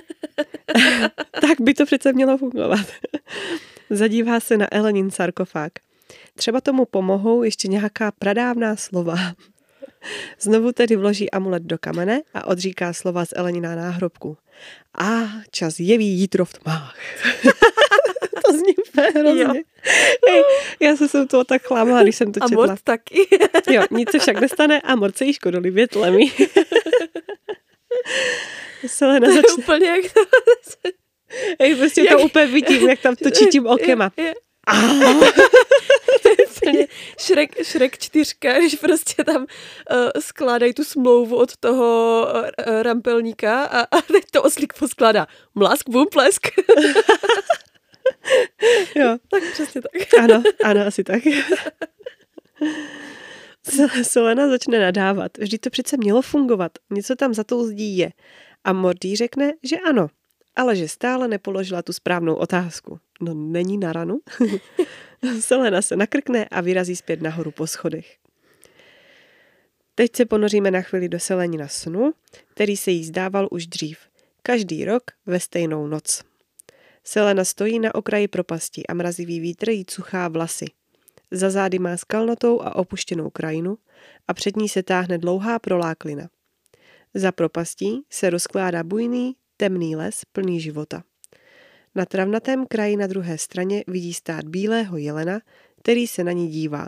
[1.42, 2.88] tak by to přece mělo fungovat.
[3.90, 5.72] Zadívá se na Elenin sarkofág.
[6.36, 9.18] Třeba tomu pomohou ještě nějaká pradávná slova.
[10.40, 14.38] Znovu tedy vloží amulet do kamene a odříká slova z Elenina náhrobku.
[15.00, 15.22] A
[15.52, 16.96] čas jeví jítro v tmách.
[18.46, 19.64] to zní úplně hrozně.
[20.30, 20.44] Hej,
[20.80, 22.66] já se jsem toho tak chlámala, když jsem to A četla.
[22.68, 23.28] Mort taky.
[23.72, 26.32] Jo, nic se však nestane a morce jí škodolivě tlemí.
[28.88, 29.64] Selena To je začne.
[29.64, 30.06] úplně jak
[31.58, 31.64] to...
[31.64, 34.12] Hej, prostě to Jak- úplně vidím, jak tam točí tím okem a.
[36.24, 36.30] To
[37.20, 39.48] Šrek, Šrek čtyřka, když prostě tam uh,
[40.20, 45.28] skládají tu smlouvu od toho uh, rampelníka a, a teď to oslík poskládá.
[45.56, 46.48] Mlask, bum, plesk.
[48.96, 50.20] jo, tak přesně tak.
[50.24, 51.22] ano, ano, asi tak.
[54.04, 55.38] Selena začne nadávat.
[55.38, 56.72] Vždyť to přece mělo fungovat.
[56.90, 58.10] Něco tam za tou zdí je.
[58.64, 60.08] A Morty řekne, že ano,
[60.58, 63.00] ale že stále nepoložila tu správnou otázku.
[63.22, 64.20] No není na ranu?
[65.40, 68.18] Selena se nakrkne a vyrazí zpět nahoru po schodech.
[69.96, 72.14] Teď se ponoříme na chvíli do Selenina snu,
[72.48, 74.00] který se jí zdával už dřív.
[74.44, 76.24] Každý rok ve stejnou noc.
[77.04, 80.66] Selena stojí na okraji propasti a mrazivý vítr jí cuchá vlasy.
[81.32, 83.78] Za zády má skalnatou a opuštěnou krajinu
[84.28, 86.30] a před ní se táhne dlouhá proláklina.
[87.14, 91.04] Za propastí se rozkládá bujný, temný les plný života.
[91.96, 95.42] Na travnatém kraji na druhé straně vidí stát bílého jelena,
[95.80, 96.88] který se na ní dívá.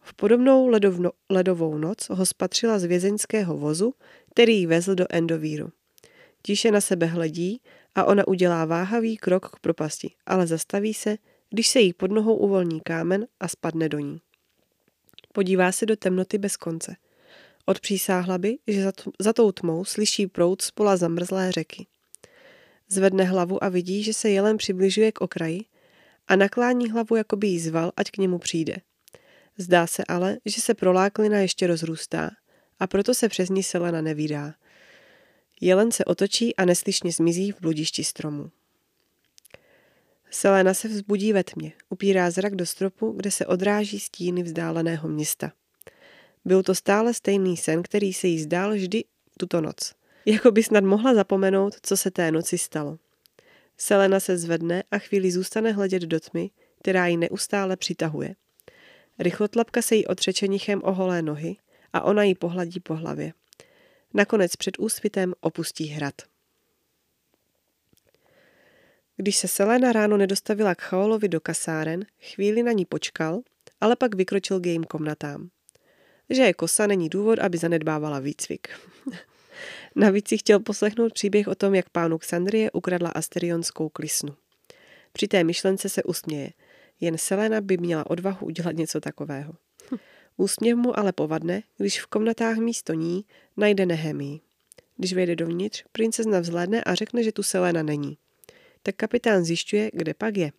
[0.00, 3.94] V podobnou ledovno, ledovou noc ho spatřila z vězeňského vozu,
[4.30, 5.68] který ji vezl do Endovíru.
[6.42, 7.60] Tiše na sebe hledí
[7.94, 11.16] a ona udělá váhavý krok k propasti, ale zastaví se,
[11.50, 14.20] když se jí pod nohou uvolní kámen a spadne do ní.
[15.32, 16.96] Podívá se do temnoty bez konce.
[17.66, 21.86] Odpřísáhla by, že za, t- za tou tmou slyší proud z pola zamrzlé řeky.
[22.88, 25.64] Zvedne hlavu a vidí, že se jelen přibližuje k okraji
[26.28, 28.76] a naklání hlavu, jako by jí zval, ať k němu přijde.
[29.58, 32.30] Zdá se ale, že se proláklina ještě rozrůstá
[32.78, 34.54] a proto se přes ní Selena nevídá.
[35.60, 38.50] Jelen se otočí a neslyšně zmizí v bludišti stromu.
[40.30, 45.52] Selena se vzbudí ve tmě, upírá zrak do stropu, kde se odráží stíny vzdáleného města.
[46.44, 49.04] Byl to stále stejný sen, který se jí zdál vždy
[49.38, 49.94] tuto noc.
[50.26, 52.98] Jako by snad mohla zapomenout, co se té noci stalo.
[53.76, 58.34] Selena se zvedne a chvíli zůstane hledět do tmy, která ji neustále přitahuje.
[59.18, 61.56] Rychlotlapka se jí otře čenichem o holé nohy
[61.92, 63.32] a ona ji pohladí po hlavě.
[64.14, 66.14] Nakonec před úsvitem opustí hrad.
[69.16, 73.40] Když se Selena ráno nedostavila k Chaolovi do kasáren, chvíli na ní počkal,
[73.80, 75.50] ale pak vykročil k jejím komnatám.
[76.30, 78.68] Že je kosa, není důvod, aby zanedbávala výcvik.
[79.96, 84.36] Navíc si chtěl poslechnout příběh o tom, jak pánu Xandrie ukradla asterionskou klisnu.
[85.12, 86.52] Při té myšlence se usměje.
[87.00, 89.54] Jen Selena by měla odvahu udělat něco takového.
[90.36, 93.24] Úsměv mu ale povadne, když v komnatách místo ní
[93.56, 94.40] najde Nehemii.
[94.96, 98.18] Když vejde dovnitř, princezna vzhlédne a řekne, že tu Selena není.
[98.82, 100.52] Tak kapitán zjišťuje, kde pak je.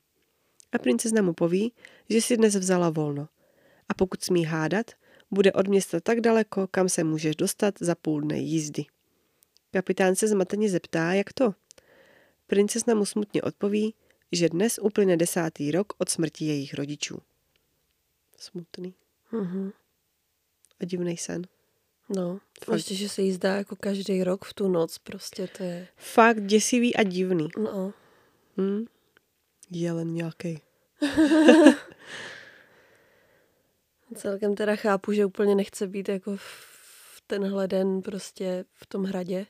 [0.72, 1.74] A princezna mu poví,
[2.10, 3.28] že si dnes vzala volno.
[3.90, 4.92] A pokud smí hádat,
[5.36, 8.86] bude od města tak daleko, kam se můžeš dostat za půl dne jízdy.
[9.72, 11.54] Kapitán se zmateně zeptá, jak to.
[12.48, 13.94] Princezna mu smutně odpoví,
[14.32, 17.18] že dnes uplyne desátý rok od smrti jejich rodičů.
[18.38, 18.94] Smutný
[19.32, 19.72] Mhm.
[20.80, 21.42] a divný sen.
[22.16, 22.76] No, Fakt.
[22.76, 26.46] ještě, že se jí zdá jako každý rok v tu noc, prostě to je, Fakt
[26.46, 27.48] děsivý a divný.
[27.58, 27.94] no.
[28.58, 28.86] Hm?
[29.72, 30.60] Jelen nějaký.
[34.16, 39.46] Celkem teda chápu, že úplně nechce být jako v tenhle den prostě v tom hradě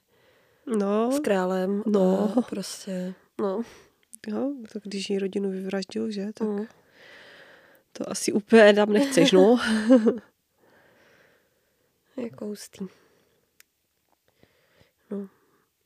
[0.77, 1.83] No, s králem.
[1.85, 2.33] No.
[2.37, 3.61] A prostě, no.
[4.27, 6.65] jo, tak když jí rodinu vyvraždil, že, tak Mm.
[7.93, 9.59] to asi úplně tam nechceš, no.
[12.23, 12.85] Jako hustý.
[15.11, 15.27] No.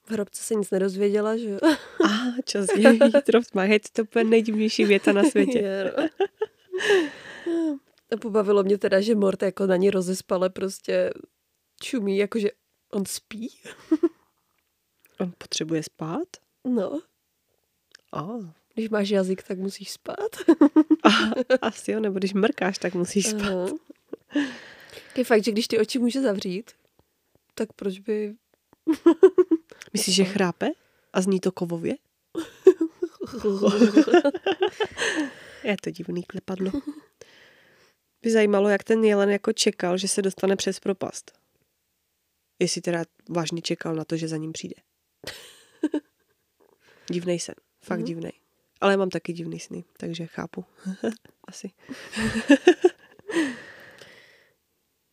[0.04, 1.60] V hrobce se nic nedozvěděla, že jo?
[2.06, 3.04] A čas je jít
[3.44, 5.60] v tmách, je to úplně nejdivnější věta na světě.
[5.60, 5.94] Je,
[7.48, 7.80] no.
[8.12, 11.14] A pobavilo mě teda, že Mort jako na ní rozespale prostě
[11.82, 12.50] čumí, jakože
[12.92, 13.50] on spí.
[15.20, 16.28] On potřebuje spát?
[16.66, 17.02] No,
[18.12, 18.46] Oh.
[18.74, 20.36] když máš jazyk, tak musíš spát.
[21.62, 23.42] Asi jo, nebo když mrkáš, tak musíš spát.
[23.44, 23.68] Aha.
[25.18, 26.72] Je fakt, že když ty oči může zavřít,
[27.56, 28.36] tak proč by...
[29.94, 30.70] Myslíš, že chrápe?
[31.14, 31.96] A zní to kovově?
[35.64, 36.72] Je to divný klepadlo.
[38.22, 41.32] By zajímalo, jak ten jelen jako čekal, že se dostane přes propast.
[42.60, 44.76] Jestli teda vážně čekal na to, že za ním přijde.
[47.12, 47.56] Divnej sen.
[47.84, 48.06] Fakt Mhm.
[48.08, 48.32] divnej.
[48.82, 50.66] Ale já mám taky divný sny, takže chápu.
[51.48, 51.70] Asi.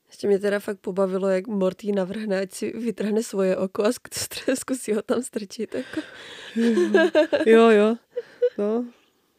[0.08, 4.54] Ještě mě teda fakt pobavilo, jak Morty navrhne, ať si vytrhne svoje oko a zkus-
[4.54, 5.74] zkusí ho tam strčit.
[5.74, 6.00] Jako.
[7.46, 7.96] Jo, jo.
[8.58, 8.84] No,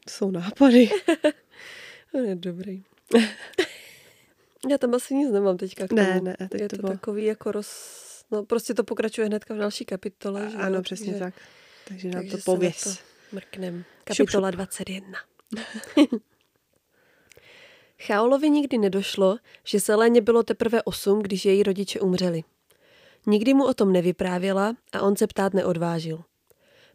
[0.03, 0.89] to jsou nápady.
[2.13, 2.84] On je dobrý.
[4.70, 6.01] Já tam asi nic nemám teďka k tomu.
[6.01, 7.97] Ne, ne, teď je to to, bylo- takový jako roz...
[8.32, 10.49] No prostě to pokračuje hnedka v další kapitole.
[10.51, 11.34] že Ano, přesně takže- tak.
[11.88, 12.99] Takže nám takže to pověs.
[13.32, 13.78] Mrknem.
[14.14, 14.18] šup.
[14.18, 15.20] Kapitola 21.
[18.01, 22.43] Chaolovi nikdy nedošlo, že Seléně bylo teprve osm, když její rodiče umřeli.
[23.26, 26.24] Nikdy mu o tom nevyprávěla a on se ptát neodvážil.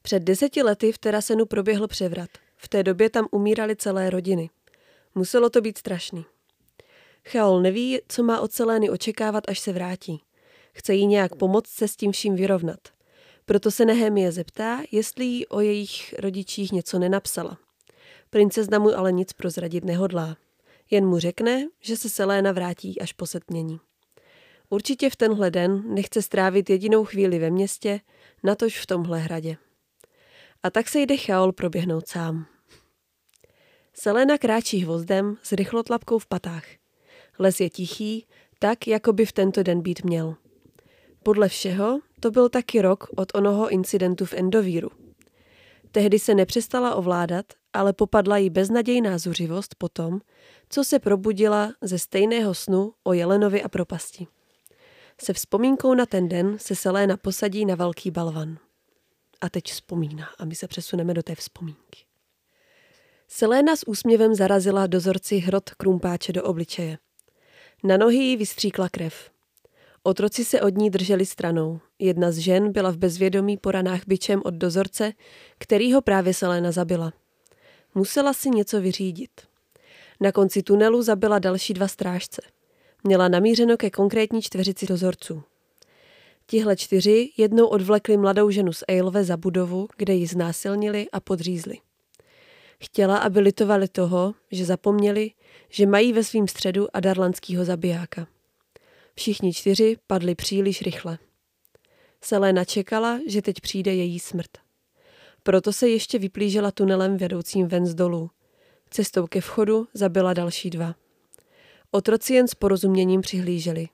[0.03, 2.31] Před deseti lety v Terasenu proběhl převrat.
[2.57, 4.51] V té době tam umírali celé rodiny.
[5.15, 6.25] Muselo to být strašný.
[7.29, 10.23] Chaol neví, co má od Selény očekávat, až se vrátí.
[10.73, 12.81] Chce jí nějak pomoct se s tím vším vyrovnat.
[13.45, 17.59] Proto se Nehemie zeptá, jestli jí o jejich rodičích něco nenapsala.
[18.31, 20.37] Princezna mu ale nic prozradit nehodlá.
[20.91, 23.81] Jen mu řekne, že se Seléna vrátí až po setmění.
[24.71, 28.01] Určitě v tenhle den nechce strávit jedinou chvíli ve městě,
[28.43, 29.57] natož v tomhle hradě.
[30.63, 32.52] A tak se jde Chaol proběhnout sám.
[33.95, 36.65] Selena kráčí hvozdem s rychlotlapkou v patách.
[37.39, 38.27] Les je tichý,
[38.59, 40.37] tak, jako by v tento den být měl.
[41.23, 44.91] Podle všeho to byl taky rok od onoho incidentu v Endovíru.
[45.93, 50.21] Tehdy se nepřestala ovládat, ale popadla jí beznadějná zuřivost po tom,
[50.69, 54.27] co se probudila ze stejného snu o Jelenovi a propasti.
[55.21, 58.59] Se vzpomínkou na ten den se Selena posadí na velký balvan.
[59.41, 62.12] A teď vzpomíná a my se přesuneme do té vzpomínky.
[63.35, 66.99] Selena s úsměvem zarazila dozorci hrot krumpáče do obličeje.
[67.85, 69.31] Na nohy jí vystříkla krev.
[70.03, 71.81] Otroci se od ní drželi stranou.
[71.99, 75.13] Jedna z žen byla v bezvědomí po ranách bičem od dozorce,
[75.59, 77.13] který ho právě Selena zabila.
[77.95, 79.31] Musela si něco vyřídit.
[80.21, 82.43] Na konci tunelu zabila další dva strážce.
[83.05, 85.43] Měla namířeno ke konkrétní čtveřici dozorců.
[86.47, 91.79] Tihle čtyři jednou odvlekli mladou ženu z Eilve za budovu, kde ji znásilnili a podřízli.
[92.83, 95.31] Chtěla, aby litovali toho, že zapomněli,
[95.69, 98.27] že mají ve svým středu adarlanského zabijáka.
[99.15, 101.19] Všichni čtyři padli příliš rychle.
[102.21, 104.51] Selena čekala, že teď přijde její smrt.
[105.43, 108.31] Proto se ještě vyplížela tunelem vedoucím ven z dolů.
[108.91, 110.95] Cestou ke vchodu zabila další dva.
[111.91, 113.89] Otroci jen s porozuměním přihlíželi.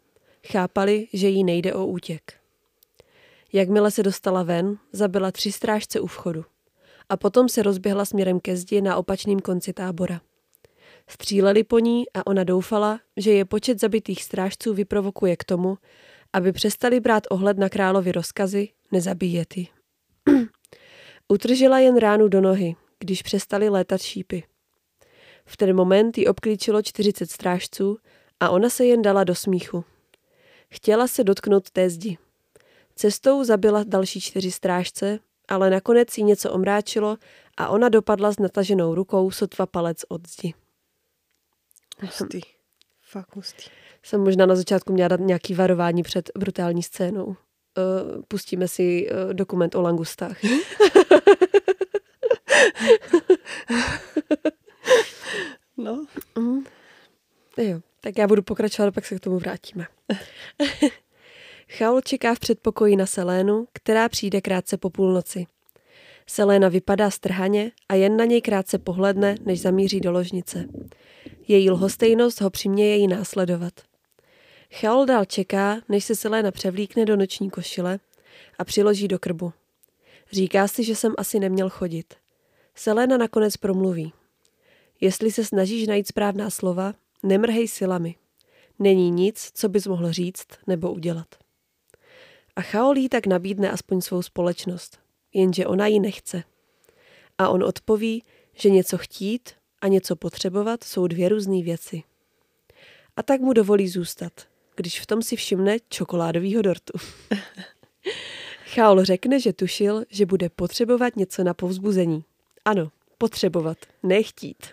[0.46, 2.32] Chápali, že jí nejde o útěk.
[3.52, 6.44] Jakmile se dostala ven, zabila tři strážce u vchodu.
[7.08, 10.20] A potom se rozběhla směrem ke zdi na opačném konci tábora.
[11.10, 15.78] Stříleli po ní a ona doufala, že je počet zabitých strážců vyprovokuje k tomu,
[16.32, 19.66] aby přestali brát ohled na královi rozkazy nezabíjet ji.
[21.28, 24.44] Utržila jen ránu do nohy, když přestali létat šípy.
[25.46, 27.98] V ten moment ji obklíčilo 40 strážců
[28.40, 29.84] a ona se jen dala do smíchu.
[30.70, 32.18] Chtěla se dotknout té zdi.
[32.94, 35.18] Cestou zabila další čtyři strážce,
[35.48, 37.16] ale nakonec jí něco omráčilo
[37.56, 40.54] a ona dopadla s nataženou rukou sotva palec od zdi.
[42.00, 42.40] Hustý.
[43.02, 43.64] Fakt hustý.
[44.02, 47.26] Jsem možná na začátku měla dát nějaký varování před brutální scénou.
[47.26, 47.34] Uh,
[48.28, 50.36] pustíme si uh, dokument o langustách.
[55.76, 56.06] No.
[56.38, 56.64] Mm.
[57.56, 59.86] Jo, tak já budu pokračovat, pak se k tomu vrátíme.
[61.70, 65.46] Chaol čeká v předpokoji na Selénu, která přijde krátce po půlnoci.
[66.26, 70.68] Seléna vypadá strhaně a jen na něj krátce pohledne, než zamíří do ložnice.
[71.48, 73.72] Její lhostejnost ho přiměje jí následovat.
[74.74, 77.98] Chaol dál čeká, než se Seléna převlíkne do noční košile
[78.58, 79.52] a přiloží do krbu.
[80.32, 82.14] Říká si, že jsem asi neměl chodit.
[82.74, 84.12] Selena nakonec promluví.
[85.00, 88.14] Jestli se snažíš najít správná slova, nemrhej silami.
[88.78, 91.47] Není nic, co bys mohl říct nebo udělat.
[92.58, 94.98] A Chaolí tak nabídne aspoň svou společnost,
[95.34, 96.42] jenže ona ji nechce.
[97.38, 98.22] A on odpoví,
[98.54, 99.50] že něco chtít
[99.80, 102.02] a něco potřebovat jsou dvě různé věci.
[103.16, 104.32] A tak mu dovolí zůstat,
[104.76, 106.92] když v tom si všimne čokoládovýho dortu.
[108.74, 112.24] Chaol řekne, že tušil, že bude potřebovat něco na povzbuzení.
[112.64, 114.66] Ano, potřebovat, nechtít.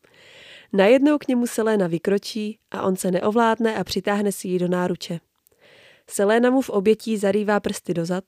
[0.72, 5.20] Najednou k němu Selena vykročí a on se neovládne a přitáhne si ji do náruče.
[6.10, 8.24] Selena mu v obětí zarývá prsty dozad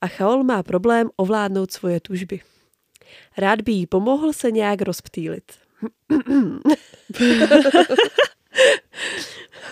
[0.00, 2.40] a Chaol má problém ovládnout svoje tužby.
[3.38, 5.52] Rád by jí pomohl se nějak rozptýlit.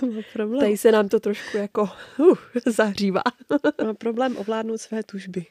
[0.03, 0.61] Má problém.
[0.61, 1.89] Tady se nám to trošku jako
[2.19, 2.37] uh,
[2.67, 3.23] zahřívá.
[3.85, 5.47] Má problém ovládnout své tužby.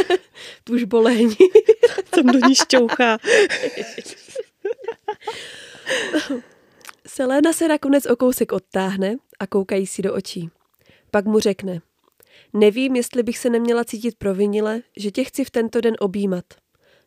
[0.64, 1.36] Tužbolení.
[2.10, 3.18] Tam do ní šťouchá.
[7.06, 10.50] Selena se nakonec o kousek odtáhne a koukají si do očí.
[11.14, 11.80] Pak mu řekne,
[12.52, 16.44] nevím, jestli bych se neměla cítit provinile, že tě chci v tento den objímat.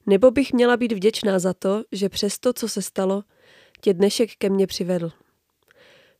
[0.05, 3.23] Nebo bych měla být vděčná za to, že přes to, co se stalo,
[3.81, 5.11] tě dnešek ke mně přivedl.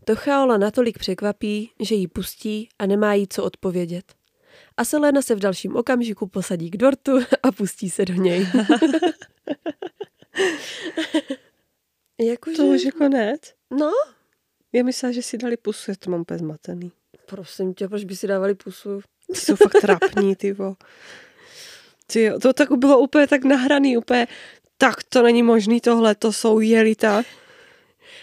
[0.06, 4.14] To Chaola natolik překvapí, že ji pustí a nemá jí co odpovědět.
[4.78, 7.12] A Selena se v dalším okamžiku posadí k dortu
[7.44, 8.48] a pustí se do něj.
[12.22, 12.58] Jakože...
[12.58, 13.42] To už je konec.
[13.72, 13.92] No,
[14.74, 16.92] Já myslela, že si dali pusu, já to mám úplně zmatený.
[17.26, 19.02] Prosím tě, proč by si dávali pusu?
[19.34, 20.76] Ty jsou fakt trapní, ty vo.
[22.08, 24.28] Ty to tak bylo úplně tak nahraný, úplně
[24.78, 27.24] tak to není možný tohle, to jsou jelita.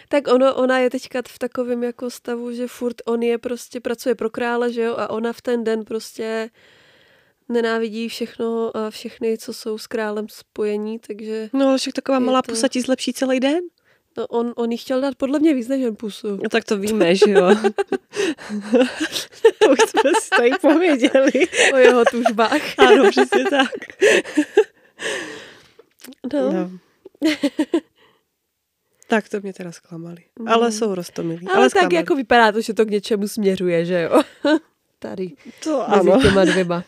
[0.09, 4.15] Tak ono, ona je teďka v takovém jako stavu, že furt on je prostě, pracuje
[4.15, 6.51] pro krále, že jo, a ona v ten den prostě
[7.49, 12.53] nenávidí všechno a všechny, co jsou s králem spojení, takže No však taková malá to-
[12.53, 13.61] pusa ti zlepší celý den.
[14.17, 16.37] No, on, on jí chtěl dát podle mě víc než jen pusu.
[16.43, 17.49] No tak to víme, že jo.
[19.59, 21.33] to už jsme si tady pověděli.
[21.73, 22.61] O jeho tužbách.
[22.79, 23.71] Ano, přesně tak.
[26.33, 26.53] No.
[26.53, 26.71] No.
[29.09, 30.25] tak to mě teda zklamali.
[30.47, 31.47] Ale jsou roztomilí.
[31.47, 31.95] Ale, Ale, tak zklamali.
[31.95, 34.23] jako vypadá to, že to k něčemu směřuje, že jo.
[34.99, 35.33] Tady.
[35.65, 36.23] To mezi ano.
[36.23, 36.85] těma dvěma.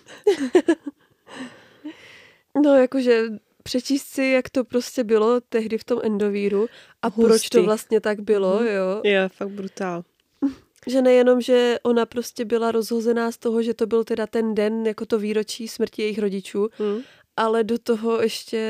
[2.64, 3.22] no, jakože
[3.64, 6.66] přečíst si, jak to prostě bylo tehdy v tom endovíru
[7.02, 7.22] a Hustý.
[7.28, 8.66] proč to vlastně tak bylo, Mhm.
[8.66, 9.00] jo.
[9.04, 10.04] Je fakt brutál.
[10.86, 14.86] Že nejenom, že ona prostě byla rozhozená z toho, že to byl teda ten den,
[14.86, 17.02] jako to výročí smrti jejich rodičů, Hm?
[17.36, 18.60] ale do toho ještě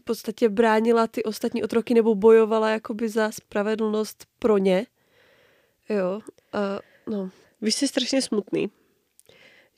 [0.00, 4.86] v podstatě bránila ty ostatní otroky nebo bojovala jakoby za spravedlnost pro ně.
[5.88, 6.20] Jo.
[6.52, 7.30] A, no.
[7.62, 8.70] Víš, je strašně smutný?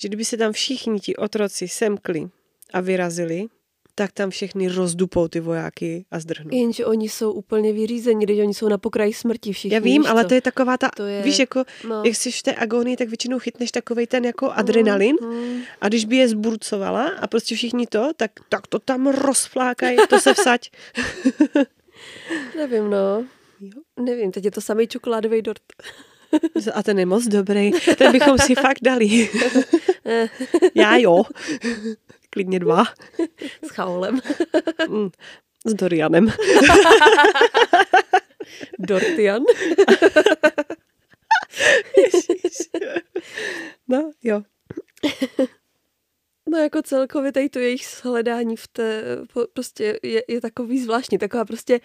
[0.01, 2.29] Že kdyby se tam všichni ti otroci semkli
[2.73, 3.47] a vyrazili,
[3.95, 6.51] tak tam všechny rozdupou ty vojáky a zdrhnou.
[6.53, 9.75] Jenže oni jsou úplně vyřízení, když oni jsou na pokraji smrti všichni.
[9.75, 10.29] Já vím, ale co?
[10.29, 12.03] to je taková ta, To je- víš, jako, No.
[12.05, 16.05] jak jsi v té agonii, tak většinou chytneš takovej ten jako adrenalin Mm, a když
[16.05, 20.71] by je zburcovala a prostě všichni to, tak, tak to tam rozflákají, to se vsaď.
[22.57, 23.25] nevím, no.
[23.61, 23.83] Jo.
[24.01, 25.63] Nevím, teď je to samý čokoládový dort.
[26.75, 29.29] A ten je moc dobrý, ten bychom si fakt dali.
[30.75, 31.23] Já jo,
[32.33, 32.85] klidně dva.
[33.63, 34.21] S chaolem.
[34.89, 35.11] Mm,
[35.67, 36.27] S Dorianem.
[38.79, 39.43] Dortian.
[43.89, 44.43] No, jo.
[46.49, 49.03] No jako celkově tady to jejich hledání v té,
[49.53, 51.81] prostě je, je takový zvláštní, taková prostě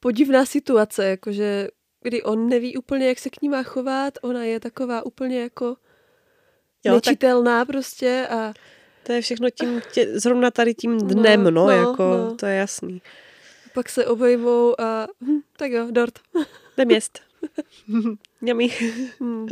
[0.00, 1.68] podivná situace, jakože
[2.02, 5.66] kdy on neví úplně, jak se k ní má chovat, ona je taková úplně jako
[6.84, 8.54] Jo, jo, tak- nečitelná prostě a
[9.02, 12.34] To je všechno tím, tě, zrovna tady tím dnem, no, No, no jako, no.
[12.36, 13.02] to je jasný.
[13.74, 16.18] pak se obejmou a hm, tak jo, dort.
[16.76, 17.20] Jdem jest.
[18.40, 18.68] Mňami.
[19.22, 19.46] Hm,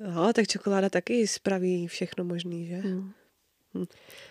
[0.00, 2.76] No, tak čokoláda taky spraví všechno možný, že?
[2.76, 3.12] hm.
[3.74, 3.84] Hm.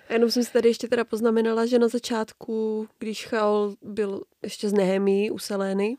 [0.09, 4.69] A jenom jsem si tady ještě teda poznamenala, že na začátku, když Chaol byl ještě
[4.69, 5.97] z Nehemí u Selény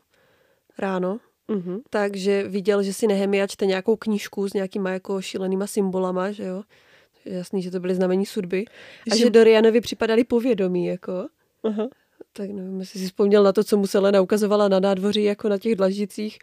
[0.77, 1.79] ráno, Mhm.
[1.89, 6.63] takže viděl, že si Nehemia čte nějakou knížku s nějakýma jako šílenýma symbolama, že jo.
[7.25, 8.65] Jasný, že to byly znamení sudby.
[9.11, 11.27] A Že- že Dorianovi připadali povědomí, jako.
[11.63, 11.87] Aha.
[12.33, 15.57] Tak nevím, jestli si vzpomněl na to, co mu Selena ukazovala na nádvoří, jako na
[15.57, 16.39] těch dlaždicích.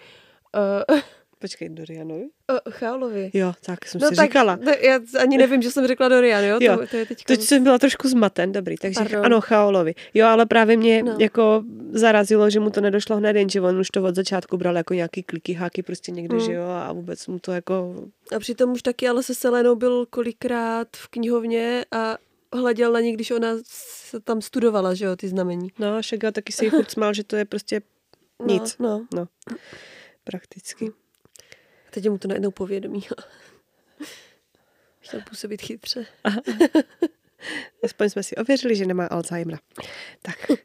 [0.91, 0.99] Uh,
[1.43, 2.23] Počkej, Dorianovi?
[2.23, 3.31] uh, Chaolovi.
[3.35, 4.57] Jo, tak jsem No si tak, říkala.
[4.57, 6.59] to- já ani nevím, že jsem řekla Dorian, jo?
[6.61, 7.25] Jo, To, to je teďka...
[7.27, 9.27] Teď jsem byla trošku zmaten, dobrý, takže Pardon.
[9.27, 9.95] ano, Chaolovi.
[10.15, 11.13] Jo, ale právě mě No.
[11.13, 11.19] no.
[11.21, 14.77] jako zarazilo, že mu to nedošlo hned, jen, že on už to od začátku bral
[14.77, 16.47] jako nějaký kliky, háky prostě někde, Hmm.
[16.47, 17.95] že jo, a vůbec mu to jako...
[18.37, 22.19] A přitom už taky ale se Selenou byl kolikrát v knihovně a
[22.55, 25.69] hleděl na ní, když ona se tam studovala, že jo, ty znamení.
[25.79, 27.81] No, Šega taky se jí furt smál, že to je prostě
[28.41, 29.07] No, nic, No.
[29.15, 29.27] no,
[30.25, 30.93] prakticky.
[31.95, 33.01] Teď je mu to najednou povědomí.
[35.01, 36.07] Chtěl působit chytře.
[37.85, 39.59] Aspoň jsme si ověřili, že nemá Alzheimera.
[40.23, 40.37] Tak,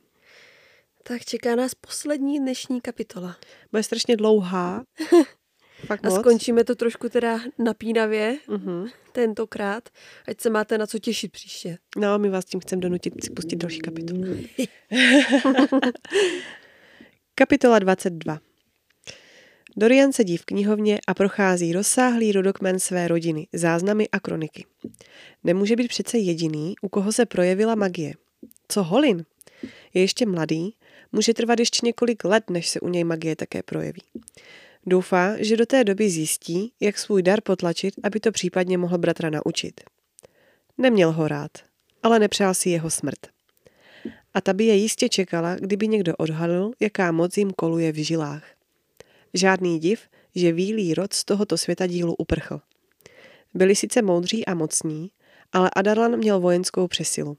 [1.04, 3.38] Tak čeká nás poslední dnešní kapitola.
[3.72, 4.84] bude strašně dlouhá.
[5.86, 6.20] Fakt A moc?
[6.20, 8.88] skončíme to trošku teda napínavě Mhm.
[9.12, 9.90] tentokrát,
[10.28, 11.78] ať se máte na co těšit příště.
[11.98, 14.24] No, my vás tím chceme donutit si pustit další kapitolu.
[17.36, 18.40] Kapitola 22
[19.80, 24.66] Dorian sedí v knihovně a prochází rozsáhlý rodokmen své rodiny, záznamy a kroniky.
[25.44, 28.14] Nemůže být přece jediný, u koho se projevila magie.
[28.68, 29.26] Co Holin?
[29.94, 30.76] Je ještě mladý,
[31.12, 34.02] může trvat ještě několik let, než se u něj magie také projeví.
[34.86, 39.30] Doufá, že do té doby zjistí, jak svůj dar potlačit, aby to případně mohl bratra
[39.30, 39.82] naučit.
[40.78, 41.52] Neměl ho rád,
[42.04, 43.28] ale nepřál si jeho smrt.
[44.34, 48.57] A ta by je jistě čekala, kdyby někdo odhalil, jaká moc jim koluje v žilách.
[49.38, 50.02] Žádný div,
[50.36, 52.62] že výlý rod z tohoto světa dílu uprchl.
[53.54, 55.12] Byli sice moudří a mocní,
[55.54, 57.38] ale Adarlan měl vojenskou přesilu.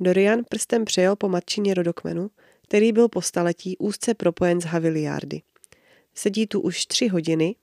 [0.00, 2.30] Dorian prstem přejel po matčině rodokmenu,
[2.62, 5.42] který byl po staletí úzce propojen s Haviliardy.
[6.14, 7.56] Sedí tu už tři hodiny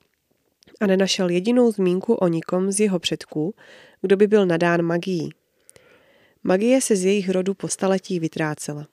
[0.80, 3.54] a nenašel jedinou zmínku o nikom z jeho předků,
[4.00, 5.30] kdo by byl nadán magií.
[6.42, 8.91] Magie se z jejich rodu po staletí vytrácela.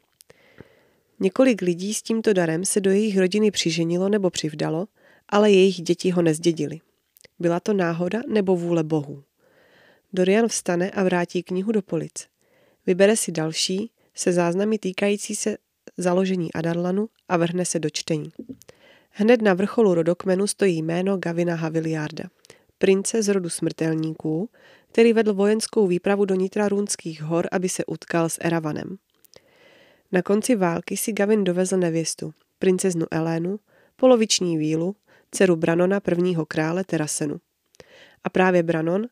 [1.20, 4.88] Několik lidí s tímto darem se do jejich rodiny přiženilo nebo přivdalo,
[5.30, 6.80] ale jejich děti ho nezdědili.
[7.39, 9.24] Byla to náhoda nebo vůle bohů.
[10.13, 12.28] Dorian vstane a vrátí knihu do polic.
[12.86, 15.57] Vybere si další se záznamy týkající se
[15.97, 18.32] založení Adarlanu a vrhne se do čtení.
[19.09, 22.24] Hned na vrcholu rodokmenu stojí jméno Gavina Haviliarda,
[22.78, 24.49] prince z rodu smrtelníků,
[24.91, 28.97] který vedl vojenskou výpravu do nitra Runských hor, aby se utkal s Eravanem.
[30.12, 33.60] Na konci války si Gavin dovezl nevěstu, princeznu Elénu,
[33.95, 34.95] poloviční vílu,
[35.32, 37.39] dceru Branona prvního krále Terasenu.
[38.24, 39.07] A právě Branon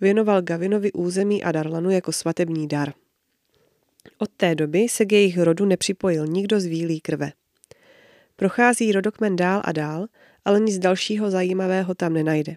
[0.00, 2.92] věnoval Gavinovi území a Darlanu jako svatební dar.
[4.18, 7.32] Od té doby se k jejich rodu nepřipojil nikdo z výlí krve.
[8.36, 10.06] Prochází rodokmen dál a dál,
[10.44, 12.56] ale nic dalšího zajímavého tam nenajde.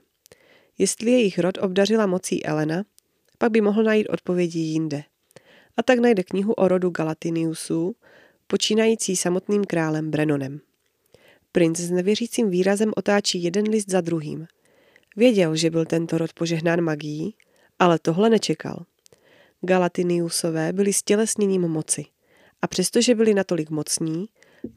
[0.77, 2.83] Jestli jejich rod obdařila mocí Elena,
[3.37, 5.03] pak by mohl najít odpovědi jinde.
[5.77, 7.95] A tak najde knihu o rodu Galatiniusů,
[8.47, 10.59] počínající samotným králem Brennonem.
[11.51, 14.47] Princ s nevěřícím výrazem otáčí jeden list za druhým.
[15.15, 17.35] Věděl, že byl tento rod požehnán magií,
[17.79, 18.85] ale tohle nečekal.
[19.61, 22.05] Galatiniusové byli stělesněním moci
[22.61, 24.25] a přestože byli natolik mocní,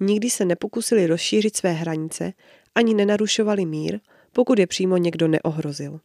[0.01, 2.33] nikdy se nepokusili rozšířit své hranice
[2.75, 4.01] ani nenarušovali mír,
[4.33, 6.01] pokud je přímo někdo neohrozil.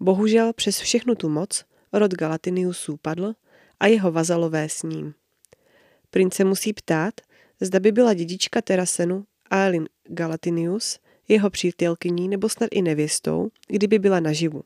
[0.00, 3.34] Bohužel přes všechnu tu moc rod Galatiniusů padl
[3.80, 5.14] a jeho vazalové s ním.
[6.10, 7.14] Prince musí ptát,
[7.60, 10.98] zda by byla dědička Terasenu Aelin Galatinius
[11.28, 14.62] jeho přítelkyní nebo snad i nevěstou, kdyby byla naživu.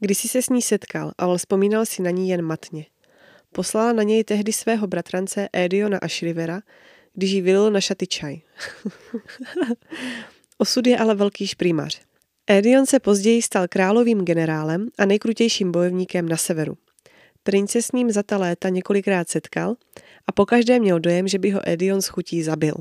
[0.00, 2.86] Kdysi se s ní setkal, ale vzpomínal si na ní jen matně.
[3.52, 6.60] Poslala na něj tehdy svého bratrance Ediona a Shrivera,
[7.14, 8.40] když jí vylil na šaty čaj.
[10.58, 12.00] Osud je ale velký šprýmař.
[12.46, 16.76] Edion se později stal královým generálem a nejkrutějším bojovníkem na severu.
[17.48, 19.74] Princ se s ním za ta léta několikrát setkal
[20.26, 22.74] a pokaždé měl dojem, že by ho Edion s chutí zabil.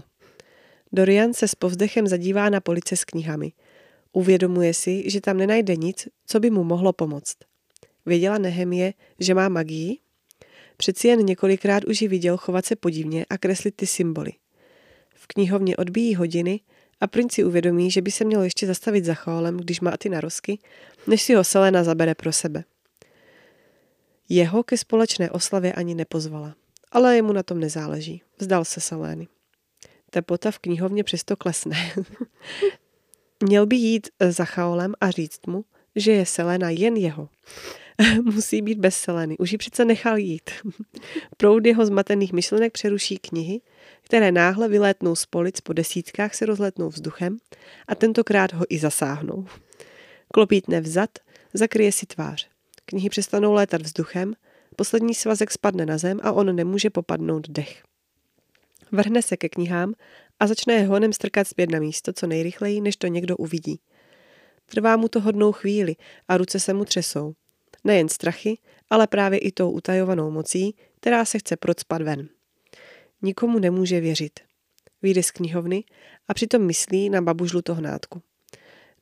[0.92, 3.52] Dorian se s povzdechem zadívá na police s knihami.
[4.12, 7.36] Uvědomuje si, že tam nenajde nic, co by mu mohlo pomoct.
[8.06, 9.98] Věděla Nehemie, že má magii?
[10.78, 14.32] Přeci jen několikrát už ji viděl chovat se podivně a kreslit ty symboly.
[15.16, 16.60] V knihovně odbíjí hodiny
[17.02, 20.10] a princ si uvědomí, že by se měl ještě zastavit za chólem, když má ty
[20.10, 20.60] narosky,
[21.08, 22.64] než si ho Selena zabere pro sebe.
[24.30, 26.56] Jeho ke společné oslavě ani nepozvala,
[26.92, 28.22] ale jemu na tom nezáleží.
[28.40, 29.28] Vzdal se Selény.
[30.10, 31.94] Teplota v knihovně přesto klesne.
[33.44, 35.66] Měl by jít za Chaolem a říct mu,
[35.96, 37.30] že je Selena jen jeho.
[38.24, 40.50] Musí být bez Seleny, už ji přece nechal jít.
[41.38, 43.62] Proud jeho zmatených myšlenek přeruší knihy,
[44.02, 47.38] které náhle vylétnou z polic po desítkách se rozletnou vzduchem
[47.88, 49.46] a tentokrát ho i zasáhnou.
[50.34, 51.10] Klopítne vzad,
[51.54, 52.50] zakryje si tvář.
[52.90, 54.34] Knihy přestanou létat vzduchem,
[54.76, 57.84] poslední svazek spadne na zem a on nemůže popadnout dech.
[58.92, 59.94] Vrhne se ke knihám
[60.40, 63.80] a začne je honem strkat zpět na místo co nejrychleji, než to někdo uvidí.
[64.66, 65.96] Trvá mu to hodnou chvíli
[66.28, 67.34] a ruce se mu třesou.
[67.84, 68.58] Nejen strachy,
[68.90, 72.30] ale právě i tou utajovanou mocí, která se chce procpat ven.
[73.22, 74.40] Nikomu nemůže věřit.
[75.02, 75.84] Vyjde z knihovny
[76.28, 78.22] a přitom myslí na babu žlutohnátku.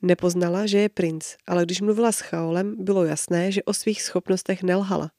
[0.02, 4.62] Nepoznala, že je princ, ale když mluvila s Chaolem, bylo jasné, že o svých schopnostech
[4.62, 5.10] nelhala.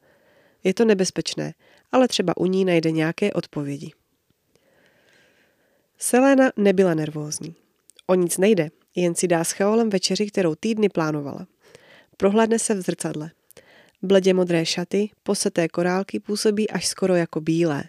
[0.63, 1.53] Je to nebezpečné,
[1.91, 3.91] ale třeba u ní najde nějaké odpovědi.
[5.97, 7.55] Selena nebyla nervózní.
[8.07, 11.47] O nic nejde, jen si dá s Chaolem večeři, kterou týdny plánovala.
[12.17, 13.32] Prohlédne se v zrcadle.
[14.01, 17.84] Bledě modré šaty, poseté korálky působí až skoro jako bílé.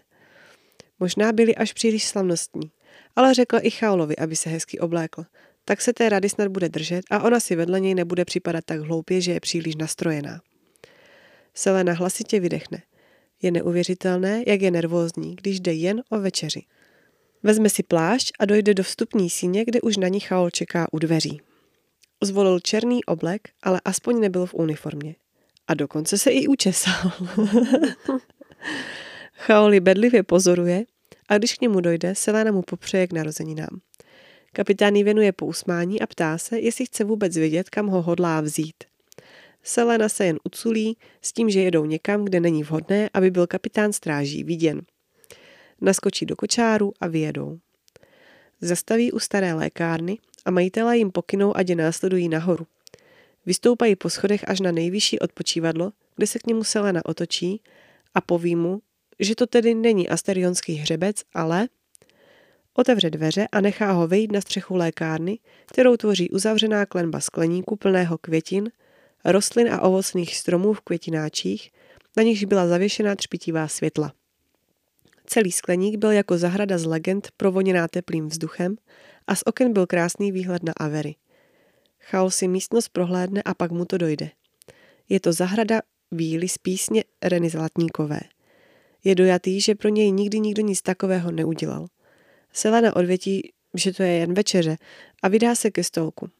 [1.00, 2.70] Možná byly až příliš slavnostní,
[3.16, 5.24] ale řekl i Chaolovi, aby se hezky oblékl.
[5.68, 8.80] Tak se té rady snad bude držet a ona si vedle něj nebude připadat tak
[8.80, 10.40] hloupě, že je příliš nastrojená.
[11.54, 12.82] Selena hlasitě vydechne.
[13.42, 16.62] Je neuvěřitelné, jak je nervózní, když jde jen o večeři.
[17.42, 20.98] Vezme si plášť a dojde do vstupní síně, kde už na ní Chaol čeká u
[20.98, 21.40] dveří.
[22.22, 25.14] Zvolil černý oblek, ale aspoň nebyl v uniformě.
[25.66, 27.12] A dokonce se i učesal.
[29.32, 30.84] Chaoli bedlivě pozoruje
[31.28, 33.80] a když k němu dojde, Selena mu popřeje k narozeninám.
[34.52, 38.84] Kapitán jí věnuje pousmání a ptá se, jestli chce vůbec vědět, kam ho hodlá vzít.
[39.62, 43.92] Selena se jen uculí s tím, že jedou někam, kde není vhodné, aby byl kapitán
[43.92, 44.82] stráží viděn.
[45.80, 47.58] Naskočí do kočáru a vyjedou.
[48.60, 52.66] Zastaví u staré lékárny a majitelé jim pokynou, ať je následují nahoru.
[53.46, 57.62] Vystoupají po schodech až na nejvyšší odpočívadlo, kde se k němu Selena otočí
[58.14, 58.80] a poví mu,
[59.18, 61.68] že to tedy není asterionský hřebec, ale
[62.78, 68.18] otevře dveře a nechá ho vejít na střechu lékárny, kterou tvoří uzavřená klenba skleníku plného
[68.18, 68.70] květin,
[69.24, 71.70] rostlin a ovocných stromů v květináčích,
[72.16, 74.12] na nichž byla zavěšená třpitivá světla.
[75.26, 78.76] Celý skleník byl jako zahrada z legend provoněná teplým vzduchem
[79.26, 81.14] a z oken byl krásný výhled na Avery.
[82.00, 84.30] Chaol si místnost prohlédne a pak mu to dojde.
[85.08, 88.20] Je to zahrada víly z písně Reny Zlatníkové.
[89.04, 91.86] Je dojatý, že pro něj nikdy nikdo nic takového neudělal.
[92.58, 94.76] Selena odvětí, že to je jen večeře
[95.22, 96.30] a vydá se ke stolku.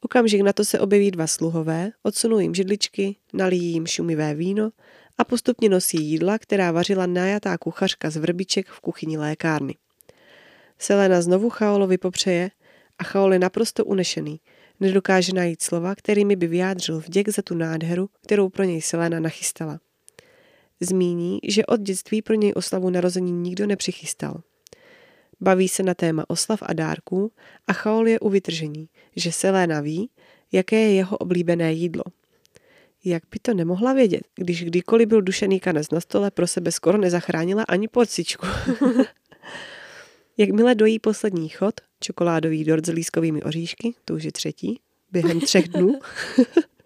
[0.00, 4.70] Okamžik na to se objeví dva sluhové, odsunou jim židličky, nalijí jim šumivé víno
[5.18, 9.74] a postupně nosí jídla, která vařila najatá kuchařka z vrbiček v kuchyni lékárny.
[10.78, 12.50] Selena znovu Chaolovi popřeje
[12.98, 14.40] a Chaol je naprosto unešený.
[14.80, 19.80] Nedokáže najít slova, kterými by vyjádřil vděk za tu nádheru, kterou pro něj Selena nachystala.
[20.80, 24.42] Zmíní, že od dětství pro něj oslavu narození nikdo nepřichystal.
[25.40, 27.32] Baví se na téma oslav a dárků
[27.66, 30.10] a Chaol je u vytržení, že Selena ví,
[30.52, 32.04] jaké je jeho oblíbené jídlo.
[33.04, 36.98] Jak by to nemohla vědět, když kdykoliv byl dušený kanec na stole, pro sebe skoro
[36.98, 38.46] nezachránila ani porcičku.
[40.36, 44.80] Jakmile dojí poslední chod, čokoládový dort s lískovými oříšky, to už je třetí,
[45.12, 45.98] během třech dnů,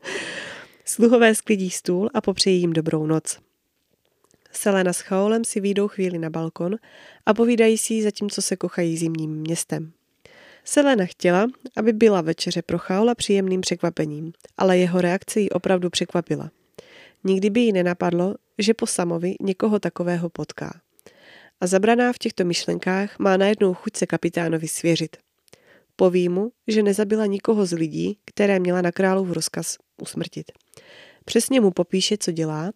[0.84, 3.47] sluhové sklidí stůl a popřejí jim dobrou noc.
[4.59, 6.76] Selena s Chaolem si výjdou chvíli na balkon
[7.26, 9.92] a povídají si zatímco se kochají zimním městem.
[10.64, 11.46] Selena chtěla,
[11.76, 16.50] aby byla večeře pro Chaola příjemným překvapením, ale jeho reakce ji opravdu překvapila.
[17.24, 20.80] Nikdy by jí nenapadlo, že po Samovi někoho takového potká.
[21.61, 25.16] A zabraná v těchto myšlenkách má najednou chuť se kapitánovi svěřit.
[25.96, 30.52] Poví mu, že nezabila nikoho z lidí, které měla na králův rozkaz usmrtit.
[31.24, 32.72] Přesně mu popíše, co dělá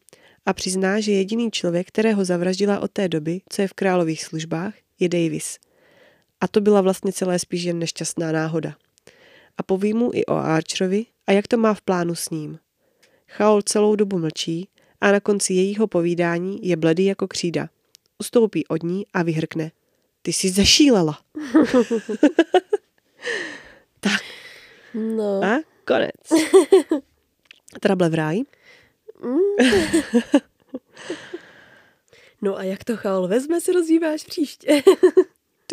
[0.46, 4.74] a přizná, že jediný člověk, kterého zavraždila od té doby, co je v králových službách,
[5.00, 5.58] je Davis.
[6.40, 8.76] A to byla vlastně celé spíš jen nešťastná náhoda.
[9.58, 12.58] A poví mu i o Archerovi a jak to má v plánu s ním.
[13.28, 14.68] Chaol celou dobu mlčí
[15.00, 17.68] a na konci jejího povídání je bledý jako křída.
[18.18, 19.72] Ustoupí od ní a vyhrkne.
[20.22, 21.18] Ty jsi zešílela.
[24.00, 24.20] tak.
[24.94, 25.44] No.
[25.44, 26.14] A konec.
[27.80, 28.42] Trable v ráji.
[32.42, 34.82] no a jak to Chaol vezme, si rozvíváš příště.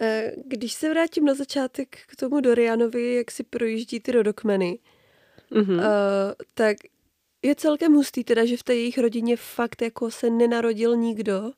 [0.00, 4.78] Eh, Když se vrátím na začátek k tomu Dorianovi, jak si projíždí ty rodokmeny,
[5.50, 5.78] Mhm.
[5.78, 5.84] uh,
[6.54, 6.76] tak
[7.42, 11.50] je celkem hustý teda, že v té jejich rodině fakt jako se nenarodil nikdo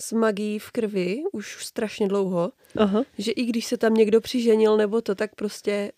[0.00, 3.04] s magií v krvi už strašně dlouho, Aha.
[3.18, 5.92] že i když se tam někdo přiženil nebo to, tak prostě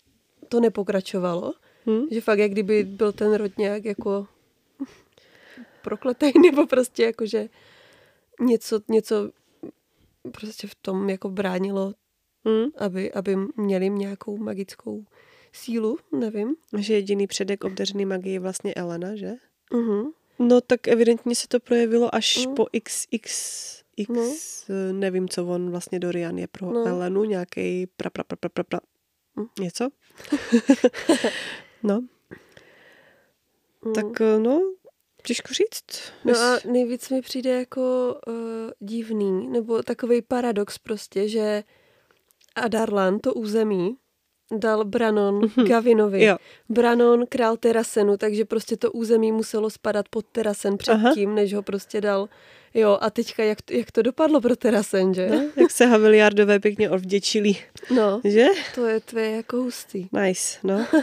[0.47, 1.53] to nepokračovalo.
[1.89, 2.01] Hm.
[2.11, 4.27] Že fakt, jak kdyby byl ten rod nějak jako
[5.81, 7.49] prokletej, nebo prostě jako, že
[8.39, 9.31] něco, něco
[10.31, 11.93] prostě v tom jako bránilo,
[12.47, 12.69] Hm.
[12.77, 15.05] aby, aby měli nějakou magickou
[15.53, 16.55] sílu, nevím.
[16.77, 19.31] Že jediný předek obdařený magii je vlastně Elena, že?
[19.71, 20.11] Uh-huh.
[20.39, 22.55] No tak evidentně se to projevilo až Mm.
[22.55, 24.33] po x, x, No.
[24.91, 26.87] nevím, co on vlastně Dorian je pro No.
[26.87, 28.79] Elenu, nějaký pra, pra, pra, pra, pra, pra,
[29.35, 29.45] Mm.
[29.59, 29.89] něco?
[31.83, 32.01] no,
[33.85, 33.93] Mm.
[33.93, 34.61] tak eh, no,
[35.23, 36.01] těžko říct.
[36.25, 38.33] No a nejvíc mi přijde jako uh,
[38.79, 41.63] divný, nebo takový paradox prostě, že
[42.55, 43.95] Adarlan, to území,
[44.57, 45.67] dal Branon Mhm.
[45.67, 46.23] Gavinovi.
[46.23, 46.37] Jo.
[46.69, 51.09] Branon král Terasenu, takže prostě to území muselo spadat pod Terasen Aha.
[51.09, 52.29] předtím, než ho prostě dal.
[52.73, 55.27] Jo, a teďka jak, to- jak to dopadlo pro Terasen, že?
[55.29, 57.51] No, jak se Haviliardové pěkně odvděčili,
[57.95, 58.45] No, že?
[58.75, 60.07] to je tvé jako hustý.
[60.11, 60.85] Nice, no.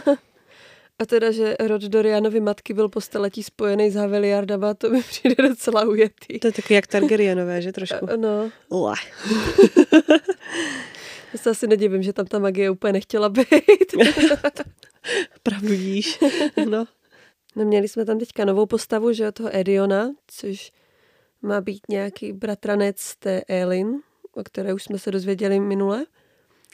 [0.99, 5.35] A teda, že rod Dorianovy matky byl po staletí spojený s Haveliardama, to mi přijde
[5.47, 6.39] docela ujetý.
[6.39, 8.07] To je taky jak Targaryenové, že trošku?
[8.15, 8.51] No.
[8.69, 8.95] Ule.
[11.33, 13.95] Já se asi nedivím, že tam ta magie úplně nechtěla být.
[15.43, 16.19] Pravdu díš.
[16.69, 16.85] No.
[17.55, 20.71] no měli jsme tam teďka novou postavu, že toho Ediona, což
[21.41, 26.05] má být nějaký bratranec té Elin, o které už jsme se dozvěděli minule.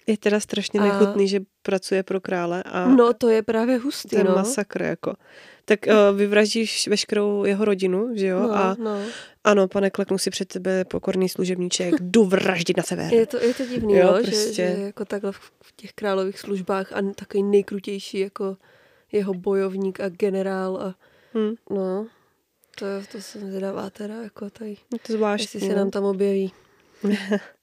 [0.08, 4.10] Je teda strašně A- nechutný, že pracuje pro krále a No, to je právě hustý,
[4.10, 4.36] to je no.
[4.36, 5.14] masakr, jako.
[5.66, 8.40] Tak uh, vyvraždíš veškerou jeho rodinu, že jo?
[8.40, 9.00] No, a no.
[9.44, 13.14] ano, pane, kleknu si před tebe pokorný služebníček, jdu vraždit na sever.
[13.14, 14.54] Je to, je to divný, Jo, jo, prostě.
[14.54, 18.58] že, že, jako takhle v, těch králových službách a takový nejkrutější jako
[19.12, 20.96] jeho bojovník a generál a
[21.38, 22.08] Hm, no,
[22.80, 24.78] to, to jsem zvědavá teda, jako tady,
[25.08, 25.44] to zvláštní.
[25.44, 25.76] jestli se no.
[25.76, 26.52] nám tam objeví.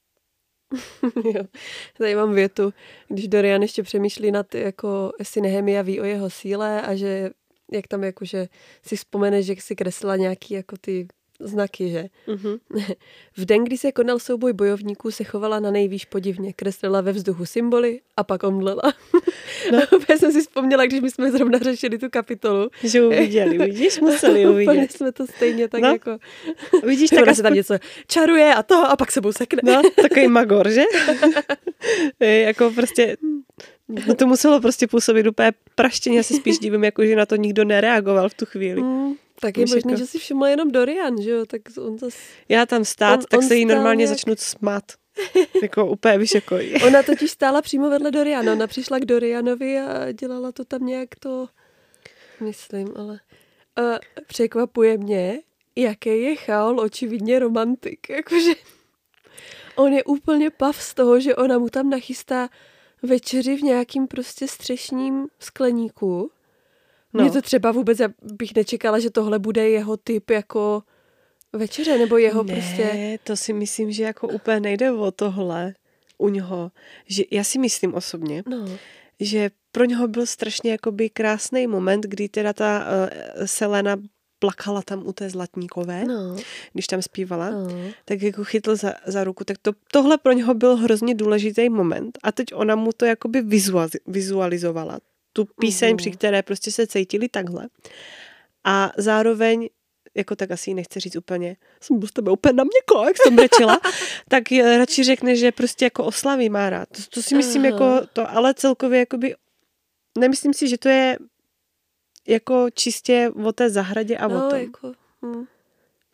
[1.97, 2.73] Tady mám větu,
[3.07, 7.31] když Dorian ještě přemýšlí nad, jako, jestli Nehemia ví o jeho síle a že
[7.71, 8.47] jak tam jako, že
[8.85, 11.07] si vzpomene, že si kreslila nějaký jako ty
[11.47, 12.05] znaky, že?
[12.27, 12.57] Mhm.
[13.37, 16.53] V den, kdy se konal souboj bojovníků, se chovala na nejvýš podivně.
[16.53, 18.81] Kreslila ve vzduchu symboly a pak omdlela.
[19.71, 19.79] No.
[19.97, 22.69] Úplně jsem si vzpomněla, když my jsme zrovna řešili tu kapitolu.
[22.83, 24.91] Že uviděli, vidíš, museli Úplně uvidět.
[24.91, 26.17] jsme to stejně tak No, jako...
[26.83, 27.75] Vidíš, Tak Ona se tam aspoň, něco
[28.07, 29.61] čaruje a to a pak sebou sekne.
[29.63, 30.83] no, takový magor, že?
[32.19, 33.17] jako prostě,
[34.07, 37.35] no to muselo prostě působit úplně praštěně, já se spíš divím, jako, že na to
[37.35, 38.81] nikdo nereagoval v tu chvíli.
[38.81, 41.45] Mm, tak je možný, jako- že si všiml jenom Dorian, že jo?
[41.45, 42.13] Tak on zas...
[42.49, 44.83] Já tam stát, On- tak on se jí normálně nějak- začnu smát.
[45.61, 46.55] jako úplně, víš, jako...
[46.87, 48.53] Ona totiž stála přímo vedle Doriana.
[48.53, 51.47] Ona přišla k Dorianovi a dělala to tam nějak to...
[52.39, 53.19] Myslím, ale...
[53.79, 55.39] Uh, překvapuje mě,
[55.75, 58.09] jaký je Chaol očividně romantik.
[58.09, 58.53] Jakože
[59.75, 62.49] on je úplně pav z toho, že ona mu tam nachystá
[63.03, 66.31] večeři v nějakým prostě střešním skleníku.
[67.13, 67.23] No.
[67.23, 70.83] Mě to třeba vůbec, já bych nečekala, že tohle bude jeho typ jako
[71.53, 73.19] večeře, nebo jeho ne, prostě...
[73.23, 75.73] to si myslím, že jako úplně nejde o tohle
[76.17, 76.71] u něho.
[77.05, 78.65] Že já si myslím osobně, No,
[79.19, 83.97] že pro něho byl strašně jakoby krásný moment, kdy teda ta uh, Selena
[84.39, 86.35] plakala tam u té Zlatníkové, no,
[86.73, 87.67] když tam zpívala, no.
[88.05, 89.43] tak jako chytl za, za ruku.
[89.43, 93.41] Tak to, tohle pro něho byl hrozně důležitý moment a teď ona mu to jakoby
[94.07, 94.99] vizualizovala.
[95.33, 95.97] Tu píseň, Mhm.
[95.97, 97.67] při které prostě se cítili takhle.
[98.63, 99.69] A zároveň
[100.15, 103.35] jako tak asi nechce říct úplně, jsem byl s tebe úplně na měko, jak jsem
[103.35, 103.79] brečela,
[104.29, 106.89] tak je- radši řekne, že prostě jako oslaví má rád.
[106.89, 107.71] To, to si myslím Aha.
[107.71, 109.35] jako to, ale celkově jakoby,
[110.17, 111.17] nemyslím si, že to je
[112.27, 114.59] jako čistě o té zahradě a o no, tom.
[114.59, 114.93] jako...
[115.25, 115.45] Hm.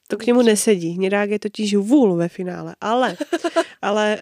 [0.08, 0.90] To k němu nesedí.
[0.90, 3.18] Hnědák je totiž vůl ve finále, ale,
[3.82, 4.20] ale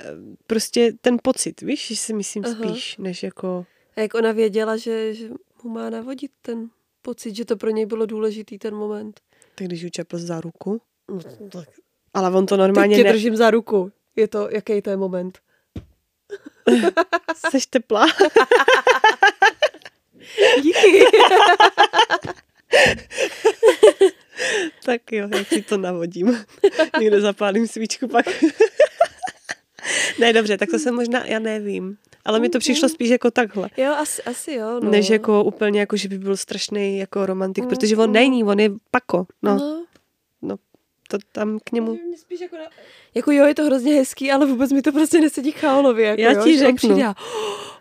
[0.48, 2.56] prostě ten pocit, víš, že si myslím Aha.
[2.56, 3.66] spíš, než jako...
[3.98, 5.30] A jak ona věděla, že, že
[5.64, 6.70] mu má navodit ten
[7.02, 9.20] pocit, že to pro něj bylo důležitý ten moment.
[9.56, 10.82] Tak když ju čepl za ruku.
[11.12, 11.20] No,
[11.50, 11.70] tak
[12.14, 13.12] Ale on to Teď normálně tě ne...
[13.12, 13.92] držím za ruku.
[14.16, 15.40] Je to, jaký to je moment?
[17.50, 18.08] Seš teplá.
[20.62, 21.04] Díky.
[24.86, 26.46] tak jo, já ti to navodím.
[27.00, 28.26] Někde zapálím svíčku pak.
[30.20, 31.98] ne, dobře, tak to jsem možná, já nevím.
[32.26, 33.70] Ale mi to přišlo spíš jako takhle.
[33.78, 34.80] Jo, asi, asi jo.
[34.84, 34.92] No.
[34.92, 38.14] Než jako úplně jako, že by byl strašný jako romantik, Mm, protože on mm.
[38.14, 39.26] není, on je pako.
[39.44, 39.84] No, no.
[41.08, 42.00] To tam k němu...
[42.18, 42.64] Spíš jako, na...
[43.16, 46.04] jako jo, je to hrozně hezký, ale vůbec mi to prostě nesedí Chaolovi.
[46.04, 46.76] Jako, Já jo, ti řeknu.
[46.76, 47.16] přijde a,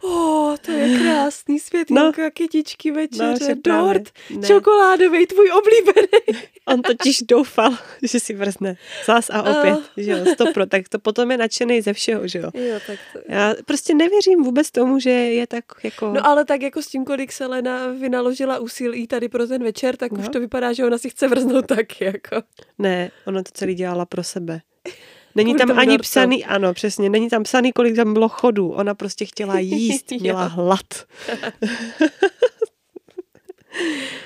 [0.02, 2.30] oh, to je krásný světýlko, no.
[2.32, 4.46] kytičky večeře, no, dort, Ne.
[4.46, 6.08] čokoládový, tvůj oblíbený.
[6.68, 9.82] On totiž doufal, že si vrzne zas a opět, Oh.
[9.96, 12.50] že jo, stopro, tak to potom je nadšený ze všeho, že jo.
[12.54, 13.18] Jo, tak to...
[13.28, 16.12] Já prostě nevěřím vůbec tomu, že je tak jako...
[16.12, 20.12] No ale tak jako s tím, kolik Selena vynaložila úsilí tady pro ten večer, tak
[20.12, 20.18] no.
[20.18, 20.32] už No.
[20.32, 22.42] to vypadá, že ona si chce vrznout taky, jako.
[22.78, 24.60] Ne, ona to celý dělala pro sebe.
[25.34, 26.02] Není tam ani dortu.
[26.02, 28.70] psaný, ano, přesně, není tam psaný, kolik tam bylo chodů.
[28.70, 30.86] Ona prostě chtěla jíst, měla hlad.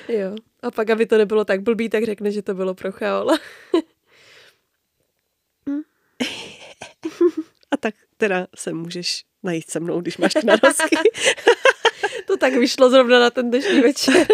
[0.07, 0.35] Jo.
[0.61, 3.39] A pak, aby to nebylo tak blbý, tak řekne, že to bylo pro Chaola.
[7.71, 10.95] A tak teda se můžeš najít se mnou, když máš ty narozky.
[12.27, 14.27] To tak vyšlo zrovna na ten dnešní večer.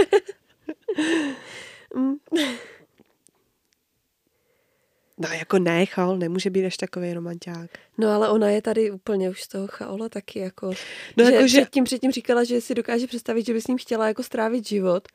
[5.20, 7.72] No jako ne, Chaol nemůže být až takový romanták.
[7.98, 10.72] No ale ona je tady úplně už z toho Chaola taky jako...
[11.18, 13.78] No že jako, že- předtím, předtím říkala, že si dokáže představit, že by s ním
[13.78, 15.08] chtěla jako strávit život.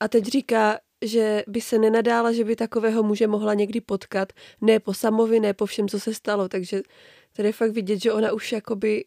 [0.00, 4.32] A teď říká, že by se nenadála, že by takového muže mohla někdy potkat.
[4.60, 6.48] Ne po samovi, ne po všem, co se stalo.
[6.48, 6.82] Takže
[7.32, 9.04] tady je fakt vidět, že ona už jakoby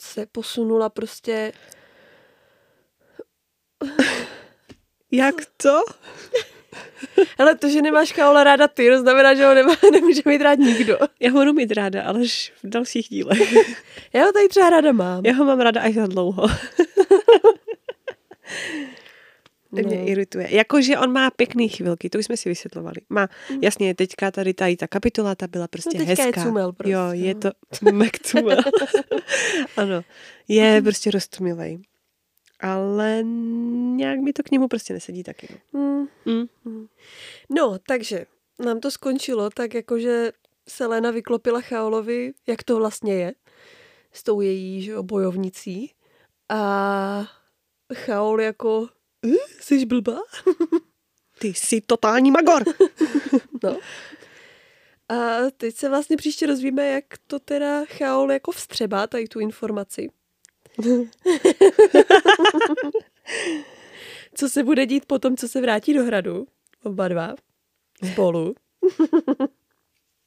[0.00, 1.52] se posunula prostě
[5.10, 5.80] Jak to?
[7.38, 10.58] Ale to, že nemáš Chaola ráda ty, to znamená, že ho nemá, nemůže mít rád
[10.58, 10.98] nikdo.
[11.20, 13.52] Já ho budu mít ráda, ale až v dalších dílech.
[14.12, 15.26] Já ho tady třeba ráda mám.
[15.26, 16.48] Já ho mám ráda až za dlouho.
[19.74, 19.88] To No.
[19.88, 20.46] mě irituje.
[20.54, 22.96] Jakože on má pěkný chvilky, to už jsme si vysvětlovali.
[23.08, 23.28] Má,
[23.62, 26.42] jasně, teďka tady ta, ta kapitola, ta byla prostě No teďka je hezká.
[26.44, 27.40] cumel prostě, Jo, je no.
[27.40, 27.50] to
[27.92, 28.58] McCumel.
[29.76, 30.02] ano,
[30.48, 31.78] je prostě roztomilej.
[32.62, 33.22] Ale
[33.96, 35.48] nějak mi to k němu prostě nesedí taky.
[35.72, 36.08] no.
[36.26, 36.46] Hmm.
[36.64, 36.86] Mm.
[37.50, 38.26] No, takže
[38.64, 40.32] nám to skončilo tak, jakože
[40.68, 43.34] Selena vyklopila Chaolovi, jak to vlastně je,
[44.12, 45.94] s tou její že jo, bojovnicí.
[46.48, 47.26] A
[47.94, 48.88] Chaol jako,
[49.26, 50.20] "Eh, jsi blbá?
[51.38, 52.64] Ty jsi totální magor.
[53.64, 53.78] No.
[55.08, 60.08] A teď se vlastně příště rozvíme, jak to teda Chaol jako vstřebá, tady tu informaci.
[64.34, 66.46] co se bude dít potom, co se vrátí do hradu,
[66.84, 67.34] oba dva,
[68.12, 68.54] spolu.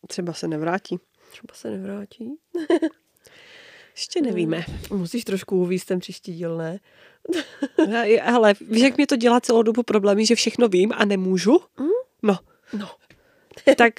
[0.08, 1.00] Třeba se nevrátí.
[1.32, 2.36] Třeba se nevrátí.
[3.96, 4.66] Ještě nevíme.
[4.92, 6.80] Musíš trošku uvíct ten příští díl, ne?
[8.24, 11.60] Ale víš, jak mě to dělá celou dobu problémy, že všechno vím a nemůžu?
[12.24, 12.40] No,
[12.74, 12.90] No.
[13.78, 13.94] tak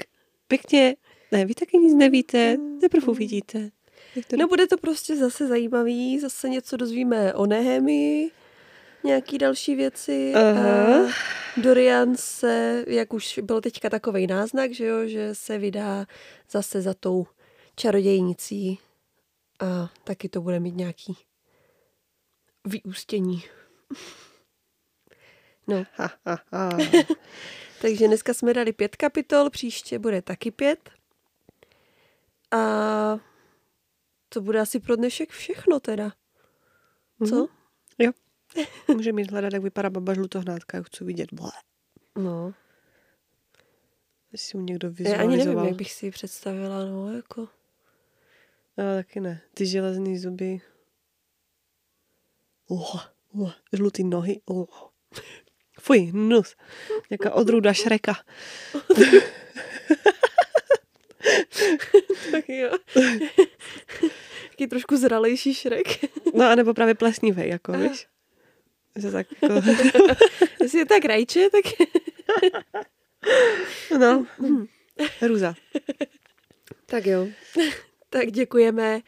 [0.48, 0.96] pěkně,
[1.32, 3.70] ne, vy taky nic nevíte, teprve uvidíte.
[4.16, 8.30] Jak to No bude to prostě zase zajímavý, zase něco dozvíme o Nehemii,
[9.04, 10.34] nějaký další věci.
[10.34, 10.40] A
[11.56, 16.06] Dorian se, jak už byl teďka takový náznak, že jo, že se vydá
[16.50, 17.26] zase za tou
[17.76, 18.78] čarodějnicí
[19.60, 21.16] a taky to bude mít nějaký
[22.64, 23.42] vyústění.
[25.68, 26.78] No, Ha, ha, ha.
[27.82, 30.90] takže dneska jsme dali pět kapitol, příště bude taky pět.
[32.50, 33.18] A
[34.36, 36.12] to bude asi pro dnešek všechno teda.
[37.28, 37.36] Co?
[37.36, 37.46] Mhm.
[37.98, 38.12] Jo.
[38.94, 41.32] Můžeme jít hledat, jak vypadá baba žlutohnátka, jak chci vidět.
[41.32, 41.50] Ble.
[42.18, 42.54] No.
[44.32, 45.28] Jestli si někdo Já vizualizoval.
[45.28, 47.48] ani nevím, jak bych si ji představila, no, jako.
[48.76, 49.40] Já taky ne.
[49.54, 50.60] Ty železný zuby.
[52.68, 53.00] Oh,
[53.40, 54.40] oh, žlutý nohy.
[54.44, 54.88] Oh.
[55.80, 56.56] Fuj, nus.
[57.10, 58.16] Jaká odrůda šreka.
[62.30, 62.70] Tak jo.
[64.56, 65.86] Taky trošku zralejší šrek.
[66.34, 68.06] No a nebo právě plesnivý, jako víš.
[68.96, 69.54] Že tak jako,
[70.62, 71.64] Jestli je tak rajče, tak...
[74.00, 74.26] no,
[75.20, 75.54] hrůza.
[76.86, 77.28] tak jo.
[78.10, 79.00] tak děkujeme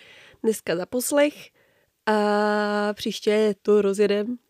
[0.42, 1.34] dneska za poslech
[2.06, 4.36] a příště to rozjedem.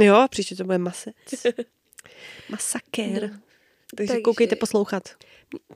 [0.00, 1.14] Jo, příště to bude masec.
[2.48, 3.30] Masakér.
[3.32, 3.38] No.
[3.96, 5.02] Takže, Takže- koukejte poslouchat.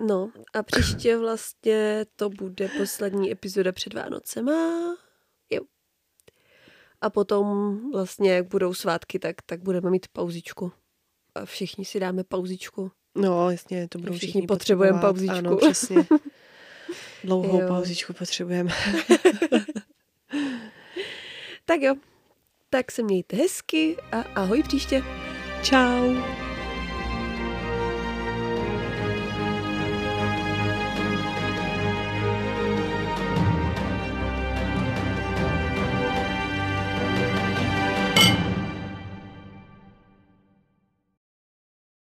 [0.06, 4.52] No a příště vlastně to bude poslední epizoda před Vánocema.
[5.50, 5.60] Jo.
[7.00, 10.72] A potom vlastně, jak budou svátky, tak, tak budeme mít pauzičku.
[11.34, 12.90] A všichni si dáme pauzičku.
[13.14, 15.36] No, jasně, to budou Všichni všichni, potřebujeme pauzičku.
[15.36, 15.96] Ano, přesně.
[17.24, 17.68] Dlouhou Jo.
[17.68, 18.72] pauzičku potřebujeme.
[21.64, 21.94] Tak jo.
[22.70, 25.02] Tak se mějte hezky a ahoj příště.
[25.62, 26.49] Ciao.